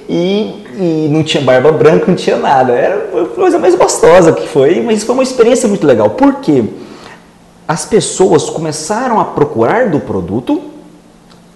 e, 0.09 0.65
e 0.79 1.09
não 1.11 1.23
tinha 1.23 1.43
barba 1.43 1.71
branca, 1.71 2.07
não 2.09 2.17
tinha 2.17 2.39
nada. 2.39 2.73
Era 2.73 3.22
coisa 3.33 3.59
mais 3.59 3.75
gostosa 3.75 4.33
que 4.33 4.47
foi, 4.49 4.81
mas 4.81 5.03
foi 5.03 5.15
uma 5.15 5.23
experiência 5.23 5.69
muito 5.69 5.87
legal. 5.87 6.11
Por 6.11 6.37
quê? 6.37 6.65
As 7.67 7.85
pessoas 7.85 8.49
começaram 8.51 9.21
a 9.21 9.25
procurar 9.25 9.89
do 9.91 10.01
produto 10.01 10.61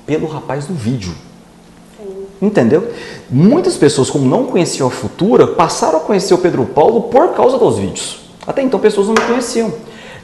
pelo 0.07 0.27
rapaz 0.27 0.67
do 0.67 0.75
vídeo. 0.75 1.13
Entendeu? 2.41 2.91
Muitas 3.31 3.77
pessoas, 3.77 4.11
como 4.11 4.29
não 4.29 4.45
conheciam 4.45 4.89
a 4.89 4.91
Futura, 4.91 5.47
passaram 5.47 5.99
a 5.99 6.01
conhecer 6.01 6.35
o 6.35 6.39
Pedro 6.39 6.65
Paulo 6.67 7.03
por 7.03 7.35
causa 7.35 7.59
dos 7.59 7.79
vídeos. 7.79 8.21
Até 8.47 8.63
então, 8.63 8.79
pessoas 8.79 9.07
não 9.09 9.15
me 9.15 9.21
conheciam. 9.21 9.73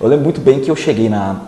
Eu 0.00 0.08
lembro 0.08 0.24
muito 0.24 0.40
bem 0.40 0.60
que 0.60 0.70
eu 0.70 0.76
cheguei 0.76 1.08
na, 1.08 1.40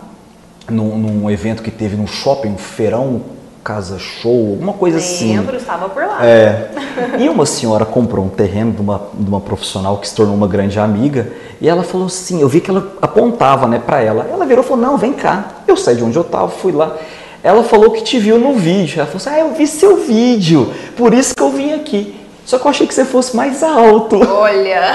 num, 0.69 0.97
num 0.97 1.29
evento 1.29 1.61
que 1.61 1.71
teve 1.71 1.95
no 1.95 2.07
shopping, 2.07 2.49
um 2.49 2.57
feirão, 2.57 3.21
casa 3.65 3.97
show, 3.97 4.51
alguma 4.51 4.73
coisa 4.73 4.99
assim. 4.99 5.35
Lembro, 5.35 5.57
estava 5.57 5.89
por 5.89 6.05
lá. 6.05 6.23
É. 6.23 6.69
E 7.17 7.27
uma 7.27 7.47
senhora 7.47 7.83
comprou 7.83 8.23
um 8.23 8.29
terreno 8.29 8.71
de 8.71 8.79
uma, 8.79 9.01
de 9.11 9.27
uma 9.27 9.41
profissional 9.41 9.97
que 9.97 10.07
se 10.07 10.13
tornou 10.13 10.35
uma 10.35 10.47
grande 10.47 10.79
amiga. 10.79 11.33
E 11.59 11.67
ela 11.67 11.81
falou 11.81 12.05
assim: 12.05 12.39
eu 12.39 12.47
vi 12.47 12.61
que 12.61 12.69
ela 12.69 12.93
apontava 13.01 13.67
né, 13.67 13.81
para 13.83 14.01
ela. 14.01 14.27
Ela 14.31 14.45
virou 14.45 14.63
e 14.63 14.67
falou: 14.67 14.85
não, 14.85 14.97
vem 14.97 15.13
cá. 15.13 15.63
Eu 15.67 15.75
saí 15.75 15.95
de 15.95 16.03
onde 16.03 16.15
eu 16.15 16.21
estava, 16.21 16.47
fui 16.47 16.71
lá. 16.71 16.95
Ela 17.41 17.63
falou 17.63 17.89
que 17.89 18.03
te 18.03 18.19
viu 18.19 18.37
no 18.37 18.53
vídeo. 18.53 18.99
Ela 18.99 19.07
falou 19.07 19.17
assim: 19.17 19.29
ah, 19.31 19.39
eu 19.39 19.55
vi 19.55 19.65
seu 19.65 19.97
vídeo, 19.97 20.71
por 20.95 21.11
isso 21.11 21.35
que 21.35 21.41
eu 21.41 21.49
vim 21.49 21.73
aqui. 21.73 22.21
Só 22.45 22.59
que 22.59 22.67
eu 22.67 22.69
achei 22.69 22.85
que 22.85 22.93
você 22.93 23.03
fosse 23.03 23.35
mais 23.35 23.63
alto. 23.63 24.19
Olha, 24.23 24.93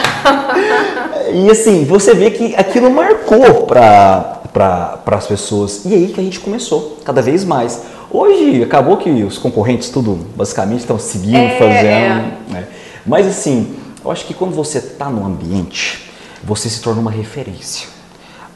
E 1.35 1.51
assim, 1.51 1.85
você 1.85 2.15
vê 2.15 2.31
que 2.31 2.55
aquilo 2.55 2.89
marcou 2.89 3.67
para 3.67 4.41
pra, 4.53 5.01
as 5.13 5.27
pessoas. 5.27 5.85
E 5.85 5.95
aí 5.95 6.09
que 6.09 6.21
a 6.21 6.23
gente 6.23 6.41
começou, 6.41 6.99
cada 7.05 7.23
vez 7.23 7.45
mais. 7.45 7.83
Hoje 8.11 8.63
acabou 8.63 8.97
que 8.97 9.09
os 9.23 9.39
concorrentes 9.39 9.89
tudo 9.89 10.19
basicamente 10.35 10.81
estão 10.81 10.99
seguindo, 10.99 11.37
É, 11.37 11.59
fazendo. 11.59 12.51
né? 12.51 12.67
Mas 13.07 13.27
assim, 13.27 13.77
eu 14.05 14.11
acho 14.11 14.27
que 14.27 14.35
quando 14.35 14.53
você 14.55 14.79
está 14.79 15.09
no 15.09 15.25
ambiente, 15.25 16.11
você 16.43 16.69
se 16.69 16.81
torna 16.81 17.01
uma 17.01 17.11
referência. 17.11 17.89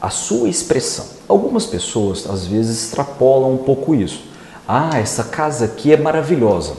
A 0.01 0.09
sua 0.09 0.49
expressão. 0.49 1.05
Algumas 1.27 1.65
pessoas 1.65 2.29
às 2.29 2.45
vezes 2.45 2.83
extrapolam 2.83 3.53
um 3.53 3.57
pouco 3.57 3.95
isso. 3.95 4.25
Ah, 4.67 4.99
essa 4.99 5.23
casa 5.23 5.65
aqui 5.65 5.93
é 5.93 5.97
maravilhosa. 5.97 6.73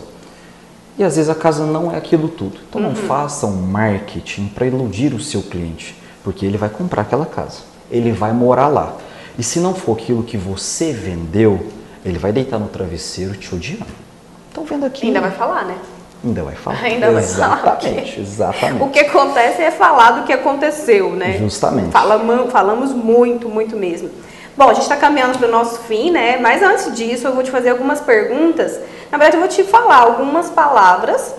E 0.98 1.04
às 1.04 1.16
vezes 1.16 1.30
a 1.30 1.34
casa 1.34 1.64
não 1.64 1.92
é 1.92 1.96
aquilo 1.96 2.28
tudo. 2.28 2.58
Então 2.68 2.80
não 2.80 2.94
faça 2.94 3.46
um 3.46 3.56
marketing 3.62 4.48
para 4.48 4.66
iludir 4.66 5.14
o 5.14 5.20
seu 5.20 5.42
cliente, 5.42 5.96
porque 6.22 6.44
ele 6.44 6.56
vai 6.58 6.68
comprar 6.68 7.02
aquela 7.02 7.26
casa, 7.26 7.60
ele 7.90 8.12
vai 8.12 8.32
morar 8.32 8.68
lá. 8.68 8.96
E 9.38 9.42
se 9.42 9.60
não 9.60 9.74
for 9.74 9.92
aquilo 9.92 10.22
que 10.22 10.36
você 10.38 10.92
vendeu, 10.92 11.66
ele 12.08 12.18
vai 12.18 12.32
deitar 12.32 12.58
no 12.58 12.68
travesseiro 12.68 13.34
te 13.36 13.54
odiando. 13.54 13.86
Então 14.50 14.64
vendo 14.64 14.86
aqui. 14.86 15.06
ainda 15.06 15.20
vai 15.20 15.30
falar, 15.30 15.64
né? 15.64 15.76
Ainda 16.24 16.42
vai 16.42 16.54
falar. 16.54 16.82
Ainda 16.82 17.10
vai 17.10 17.22
falar, 17.22 17.56
Exatamente, 17.56 18.00
porque 18.00 18.20
exatamente. 18.20 18.82
O 18.82 18.90
que 18.90 19.00
acontece 19.00 19.62
é 19.62 19.70
falar 19.70 20.12
do 20.12 20.22
que 20.24 20.32
aconteceu, 20.32 21.10
né? 21.10 21.36
Justamente. 21.38 21.90
Falamos, 21.90 22.50
falamos 22.50 22.92
muito, 22.92 23.48
muito 23.48 23.76
mesmo. 23.76 24.10
Bom, 24.56 24.70
a 24.70 24.72
gente 24.72 24.84
está 24.84 24.96
caminhando 24.96 25.38
para 25.38 25.48
o 25.48 25.50
nosso 25.50 25.80
fim, 25.80 26.10
né? 26.10 26.38
Mas 26.38 26.62
antes 26.62 26.94
disso, 26.94 27.26
eu 27.26 27.34
vou 27.34 27.42
te 27.42 27.50
fazer 27.50 27.70
algumas 27.70 28.00
perguntas. 28.00 28.80
Na 29.10 29.18
verdade, 29.18 29.36
eu 29.36 29.40
vou 29.40 29.48
te 29.48 29.62
falar 29.62 29.98
algumas 29.98 30.48
palavras. 30.48 31.34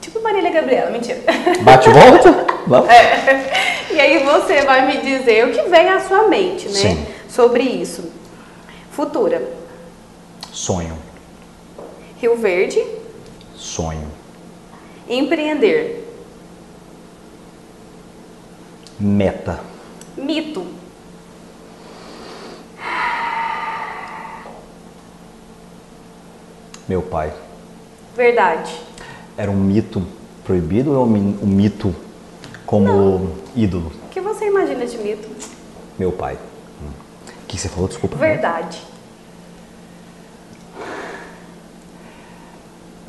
Tipo 0.00 0.22
Marília 0.22 0.50
Gabriela, 0.50 0.90
mentira. 0.90 1.18
Bate 1.62 1.90
e 1.90 1.92
volta? 1.92 2.46
Vamos? 2.66 2.88
É. 2.88 3.72
E 3.90 4.00
aí 4.00 4.24
você 4.24 4.62
vai 4.62 4.86
me 4.86 4.98
dizer 4.98 5.46
o 5.46 5.50
que 5.50 5.62
vem 5.68 5.88
à 5.88 6.00
sua 6.00 6.28
mente, 6.28 6.68
né? 6.68 6.74
Sim. 6.74 7.06
Sobre 7.28 7.62
isso. 7.62 8.10
Futura. 8.92 9.42
Sonho, 10.52 10.96
Rio 12.20 12.36
Verde. 12.36 12.84
sonho. 13.56 14.06
Empreender. 15.08 16.00
Meta, 19.00 19.60
Mito. 20.16 20.64
meu 26.88 27.02
pai. 27.02 27.32
Verdade. 28.16 28.74
Era 29.36 29.50
um 29.50 29.56
mito 29.56 30.02
proibido 30.44 30.92
ou 30.92 31.04
um 31.04 31.08
mi- 31.08 31.20
mito 31.42 31.94
como 32.66 33.36
ídolo? 33.54 33.92
O 34.06 34.08
que 34.10 34.20
você 34.20 34.46
imagina 34.46 34.86
de 34.86 34.98
mito? 34.98 35.28
Meu 35.98 36.12
pai. 36.12 36.38
Hum. 36.82 36.88
O 37.42 37.46
que 37.46 37.58
você 37.58 37.68
falou? 37.68 37.88
Desculpa. 37.88 38.16
Verdade. 38.16 38.82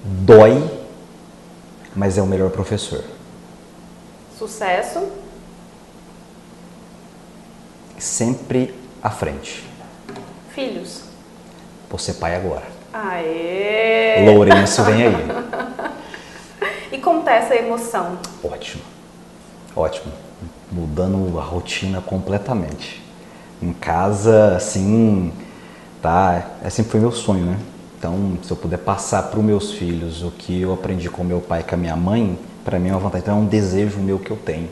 Dói, 0.04 0.70
mas 1.96 2.18
é 2.18 2.22
o 2.22 2.26
melhor 2.26 2.50
professor. 2.50 3.04
Sucesso. 4.38 5.08
Sempre 7.98 8.76
à 9.02 9.10
frente. 9.10 9.64
Filhos. 10.54 11.04
Você 11.90 12.12
é 12.12 12.14
pai 12.16 12.36
agora. 12.36 12.66
Aê! 12.92 14.26
Lourenço 14.26 14.84
vem 14.84 15.08
aí. 15.08 15.14
E 16.92 17.00
como 17.00 17.24
tá 17.24 17.34
essa 17.34 17.56
emoção? 17.56 18.20
Ótimo. 18.44 18.84
Ótimo. 19.76 20.14
Mudando 20.72 21.40
a 21.40 21.42
rotina 21.42 22.02
completamente. 22.02 23.02
Em 23.60 23.74
casa, 23.74 24.56
assim, 24.56 25.34
tá? 26.04 26.52
É 26.64 26.70
sempre 26.70 26.92
foi 26.92 27.00
meu 27.00 27.12
sonho, 27.12 27.46
né? 27.48 27.60
Então, 28.04 28.38
se 28.44 28.52
eu 28.52 28.58
puder 28.58 28.80
passar 28.80 29.24
para 29.24 29.40
os 29.40 29.46
meus 29.46 29.72
filhos 29.72 30.24
o 30.24 30.32
que 30.32 30.60
eu 30.60 30.74
aprendi 30.74 31.10
com 31.10 31.24
meu 31.24 31.40
pai 31.40 31.62
e 31.62 31.64
com 31.64 31.76
a 31.76 31.78
minha 31.78 31.96
mãe, 31.96 32.38
para 32.62 32.78
mim 32.78 32.90
é 32.90 32.92
uma 32.92 33.00
vantagem. 33.00 33.24
Então, 33.24 33.38
é 33.38 33.42
um 33.42 33.46
desejo 33.46 33.98
meu 34.00 34.20
que 34.20 34.30
eu 34.30 34.36
tenho. 34.36 34.68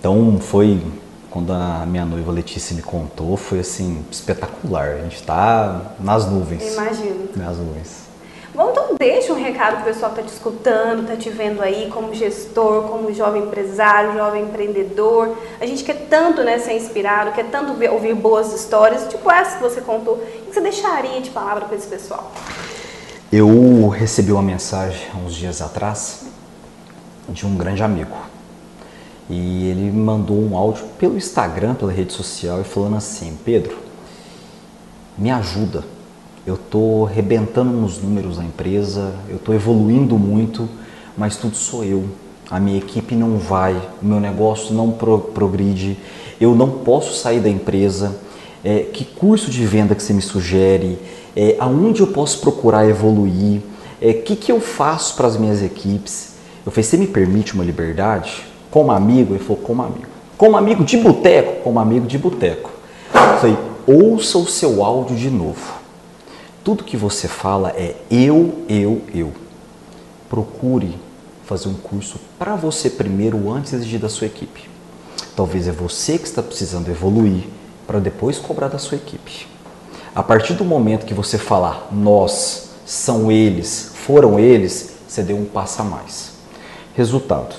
Então, 0.00 0.38
foi 0.40 0.82
quando 1.30 1.52
a 1.52 1.84
minha 1.84 2.06
noiva 2.06 2.32
Letícia 2.32 2.74
me 2.74 2.80
contou, 2.80 3.36
foi 3.36 3.60
assim 3.60 4.02
espetacular. 4.10 4.88
A 4.88 5.02
gente 5.02 5.16
está 5.16 5.82
nas 6.00 6.30
nuvens. 6.30 6.72
Imagino. 6.72 7.28
Nas 7.36 7.58
nuvens. 7.58 8.05
Bom, 8.54 8.70
então 8.70 8.96
deixa 8.98 9.32
um 9.32 9.36
recado 9.36 9.74
para 9.74 9.82
o 9.82 9.84
pessoal 9.84 10.12
que 10.12 10.20
está 10.20 10.30
te 10.30 10.34
escutando, 10.34 11.02
está 11.02 11.16
te 11.16 11.28
vendo 11.28 11.60
aí 11.62 11.90
como 11.92 12.14
gestor, 12.14 12.84
como 12.84 13.12
jovem 13.12 13.42
empresário, 13.42 14.14
jovem 14.14 14.44
empreendedor. 14.44 15.36
A 15.60 15.66
gente 15.66 15.84
quer 15.84 16.06
tanto 16.08 16.42
né, 16.42 16.58
ser 16.58 16.74
inspirado, 16.74 17.32
quer 17.32 17.50
tanto 17.50 17.74
ver, 17.74 17.90
ouvir 17.90 18.14
boas 18.14 18.52
histórias, 18.54 19.06
tipo 19.08 19.30
essa 19.30 19.56
que 19.56 19.62
você 19.62 19.80
contou. 19.80 20.14
O 20.14 20.46
que 20.46 20.54
você 20.54 20.60
deixaria 20.60 21.20
de 21.20 21.30
palavra 21.30 21.66
para 21.66 21.76
esse 21.76 21.86
pessoal? 21.86 22.32
Eu 23.30 23.88
recebi 23.88 24.32
uma 24.32 24.42
mensagem 24.42 25.08
uns 25.24 25.34
dias 25.34 25.60
atrás 25.60 26.26
de 27.28 27.46
um 27.46 27.56
grande 27.56 27.82
amigo. 27.82 28.16
E 29.28 29.68
ele 29.68 29.90
mandou 29.90 30.38
um 30.38 30.56
áudio 30.56 30.84
pelo 30.98 31.16
Instagram, 31.16 31.74
pela 31.74 31.90
rede 31.90 32.12
social, 32.12 32.60
e 32.60 32.64
falando 32.64 32.96
assim: 32.96 33.36
Pedro, 33.44 33.76
me 35.18 35.30
ajuda 35.30 35.95
eu 36.46 36.54
estou 36.54 37.04
rebentando 37.04 37.72
nos 37.72 38.00
números 38.00 38.36
da 38.36 38.44
empresa, 38.44 39.12
eu 39.28 39.36
estou 39.36 39.52
evoluindo 39.52 40.16
muito, 40.16 40.68
mas 41.18 41.36
tudo 41.36 41.56
sou 41.56 41.82
eu. 41.82 42.04
A 42.48 42.60
minha 42.60 42.78
equipe 42.78 43.16
não 43.16 43.36
vai, 43.36 43.74
o 44.00 44.06
meu 44.06 44.20
negócio 44.20 44.72
não 44.72 44.92
pro, 44.92 45.18
progride, 45.18 45.98
eu 46.40 46.54
não 46.54 46.70
posso 46.70 47.14
sair 47.14 47.40
da 47.40 47.48
empresa. 47.48 48.20
É, 48.64 48.80
que 48.80 49.04
curso 49.04 49.50
de 49.50 49.64
venda 49.66 49.94
que 49.94 50.02
você 50.02 50.12
me 50.12 50.22
sugere? 50.22 50.98
É, 51.34 51.56
aonde 51.58 52.00
eu 52.00 52.06
posso 52.06 52.40
procurar 52.40 52.88
evoluir? 52.88 53.60
O 53.60 53.62
é, 54.00 54.12
que, 54.12 54.36
que 54.36 54.52
eu 54.52 54.60
faço 54.60 55.16
para 55.16 55.26
as 55.26 55.36
minhas 55.36 55.62
equipes? 55.62 56.34
Eu 56.64 56.70
falei, 56.70 56.84
você 56.84 56.96
me 56.96 57.08
permite 57.08 57.54
uma 57.54 57.64
liberdade? 57.64 58.44
Como 58.70 58.92
amigo? 58.92 59.34
Ele 59.34 59.42
falou, 59.42 59.62
como 59.62 59.82
amigo. 59.82 60.06
Como 60.36 60.56
amigo 60.56 60.84
de 60.84 60.96
boteco? 60.96 61.62
Como 61.62 61.80
amigo 61.80 62.06
de 62.06 62.18
boteco. 62.18 62.70
Eu 63.12 63.38
falei, 63.38 63.58
ouça 63.86 64.38
o 64.38 64.46
seu 64.46 64.84
áudio 64.84 65.16
de 65.16 65.30
novo. 65.30 65.85
Tudo 66.66 66.82
que 66.82 66.96
você 66.96 67.28
fala 67.28 67.70
é 67.76 67.94
eu, 68.10 68.64
eu, 68.68 69.00
eu. 69.14 69.32
Procure 70.28 70.98
fazer 71.44 71.68
um 71.68 71.74
curso 71.74 72.18
para 72.40 72.56
você 72.56 72.90
primeiro 72.90 73.52
antes 73.52 73.70
de 73.70 73.76
exigir 73.76 74.00
da 74.00 74.08
sua 74.08 74.26
equipe. 74.26 74.68
Talvez 75.36 75.68
é 75.68 75.70
você 75.70 76.18
que 76.18 76.24
está 76.24 76.42
precisando 76.42 76.88
evoluir 76.88 77.44
para 77.86 78.00
depois 78.00 78.38
cobrar 78.38 78.66
da 78.66 78.78
sua 78.78 78.96
equipe. 78.96 79.46
A 80.12 80.24
partir 80.24 80.54
do 80.54 80.64
momento 80.64 81.06
que 81.06 81.14
você 81.14 81.38
falar 81.38 81.86
nós, 81.92 82.70
são 82.84 83.30
eles, 83.30 83.92
foram 83.94 84.36
eles, 84.36 84.96
você 85.06 85.22
deu 85.22 85.36
um 85.36 85.44
passo 85.44 85.82
a 85.82 85.84
mais. 85.84 86.32
Resultado: 86.96 87.54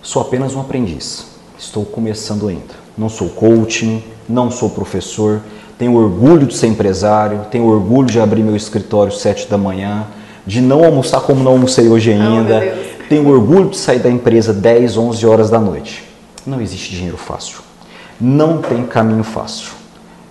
sou 0.00 0.22
apenas 0.22 0.54
um 0.54 0.62
aprendiz. 0.62 1.26
Estou 1.58 1.84
começando 1.84 2.48
ainda. 2.48 2.74
Não 2.96 3.10
sou 3.10 3.28
coaching, 3.28 4.02
não 4.26 4.50
sou 4.50 4.70
professor, 4.70 5.42
tenho 5.80 5.94
orgulho 5.94 6.46
de 6.46 6.54
ser 6.54 6.66
empresário, 6.66 7.46
tenho 7.50 7.64
orgulho 7.64 8.06
de 8.06 8.20
abrir 8.20 8.42
meu 8.42 8.54
escritório 8.54 9.10
sete 9.10 9.48
da 9.48 9.56
manhã, 9.56 10.06
de 10.46 10.60
não 10.60 10.84
almoçar 10.84 11.22
como 11.22 11.42
não 11.42 11.52
almocei 11.52 11.88
hoje 11.88 12.12
ainda, 12.12 12.62
oh, 12.62 13.08
tenho 13.08 13.26
orgulho 13.26 13.70
de 13.70 13.78
sair 13.78 13.98
da 13.98 14.10
empresa 14.10 14.52
10, 14.52 14.98
11 14.98 15.26
horas 15.26 15.48
da 15.48 15.58
noite. 15.58 16.04
Não 16.46 16.60
existe 16.60 16.90
dinheiro 16.90 17.16
fácil. 17.16 17.60
Não 18.20 18.58
tem 18.60 18.84
caminho 18.84 19.24
fácil. 19.24 19.70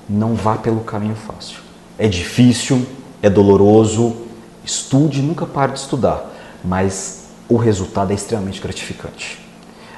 Não 0.07 0.35
vá 0.35 0.55
pelo 0.55 0.81
caminho 0.81 1.15
fácil. 1.15 1.57
É 1.97 2.07
difícil, 2.07 2.85
é 3.19 3.27
doloroso. 3.27 4.17
Estude, 4.63 5.19
nunca 5.19 5.47
pare 5.47 5.71
de 5.71 5.79
estudar, 5.79 6.31
mas 6.63 7.23
o 7.49 7.57
resultado 7.57 8.11
é 8.11 8.13
extremamente 8.13 8.61
gratificante. 8.61 9.39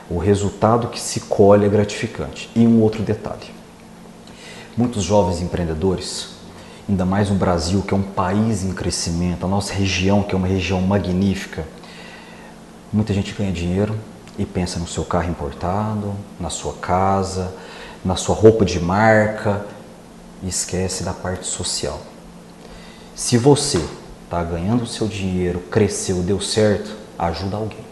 O 0.10 0.18
resultado 0.18 0.88
que 0.88 1.00
se 1.00 1.20
colhe 1.20 1.66
é 1.66 1.70
gratificante. 1.70 2.50
E 2.56 2.66
um 2.66 2.82
outro 2.82 3.04
detalhe 3.04 3.61
muitos 4.77 5.03
jovens 5.03 5.41
empreendedores, 5.41 6.29
ainda 6.88 7.05
mais 7.05 7.29
no 7.29 7.36
Brasil, 7.36 7.81
que 7.81 7.93
é 7.93 7.97
um 7.97 8.01
país 8.01 8.63
em 8.63 8.73
crescimento, 8.73 9.45
a 9.45 9.49
nossa 9.49 9.73
região, 9.73 10.23
que 10.23 10.34
é 10.34 10.38
uma 10.38 10.47
região 10.47 10.81
magnífica. 10.81 11.65
Muita 12.91 13.13
gente 13.13 13.34
ganha 13.34 13.51
dinheiro 13.51 13.97
e 14.38 14.45
pensa 14.45 14.79
no 14.79 14.88
seu 14.88 15.05
carro 15.05 15.29
importado, 15.29 16.13
na 16.39 16.49
sua 16.49 16.73
casa, 16.73 17.53
na 18.03 18.15
sua 18.15 18.36
roupa 18.36 18.65
de 18.65 18.79
marca 18.79 19.65
e 20.41 20.47
esquece 20.47 21.03
da 21.03 21.13
parte 21.13 21.45
social. 21.45 21.99
Se 23.15 23.38
você 23.38 23.84
está 24.23 24.43
ganhando 24.43 24.84
o 24.84 24.88
seu 24.88 25.07
dinheiro, 25.07 25.60
cresceu, 25.69 26.23
deu 26.23 26.41
certo, 26.41 26.95
ajuda 27.19 27.57
alguém. 27.57 27.86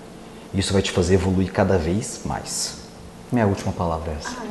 Isso 0.53 0.73
vai 0.73 0.81
te 0.81 0.91
fazer 0.91 1.15
evoluir 1.15 1.51
cada 1.51 1.77
vez 1.77 2.21
mais. 2.25 2.77
Minha 3.31 3.45
última 3.45 3.71
palavra 3.71 4.11
é 4.11 4.15
essa. 4.15 4.48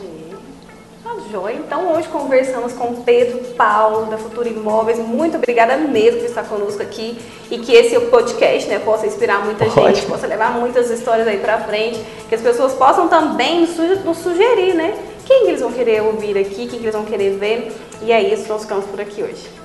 Joia. 1.30 1.56
Então 1.56 1.92
hoje 1.92 2.08
conversamos 2.08 2.72
com 2.72 3.02
Pedro 3.02 3.38
Paulo 3.54 4.06
da 4.06 4.16
Futura 4.16 4.48
Imóveis. 4.48 4.98
Muito 4.98 5.36
obrigada 5.36 5.76
mesmo 5.76 6.20
por 6.20 6.26
estar 6.26 6.44
conosco 6.44 6.82
aqui 6.82 7.18
e 7.50 7.58
que 7.58 7.72
esse 7.72 7.98
podcast 8.06 8.68
né, 8.68 8.78
possa 8.78 9.06
inspirar 9.06 9.44
muita 9.44 9.68
gente, 9.68 10.06
possa 10.06 10.26
levar 10.26 10.52
muitas 10.52 10.90
histórias 10.90 11.26
aí 11.26 11.38
para 11.38 11.58
frente, 11.58 12.02
que 12.28 12.34
as 12.34 12.40
pessoas 12.40 12.72
possam 12.74 13.08
também 13.08 13.66
nos 14.04 14.18
sugerir, 14.18 14.74
né? 14.74 14.96
Quem 15.26 15.44
que 15.44 15.48
eles 15.48 15.60
vão 15.60 15.72
querer 15.72 16.02
ouvir 16.02 16.38
aqui, 16.38 16.66
quem 16.66 16.68
que 16.68 16.76
eles 16.76 16.94
vão 16.94 17.04
querer 17.04 17.36
ver. 17.36 17.72
E 18.02 18.12
é 18.12 18.22
isso, 18.22 18.48
nós 18.48 18.62
ficamos 18.62 18.86
por 18.86 19.00
aqui 19.00 19.22
hoje. 19.22 19.57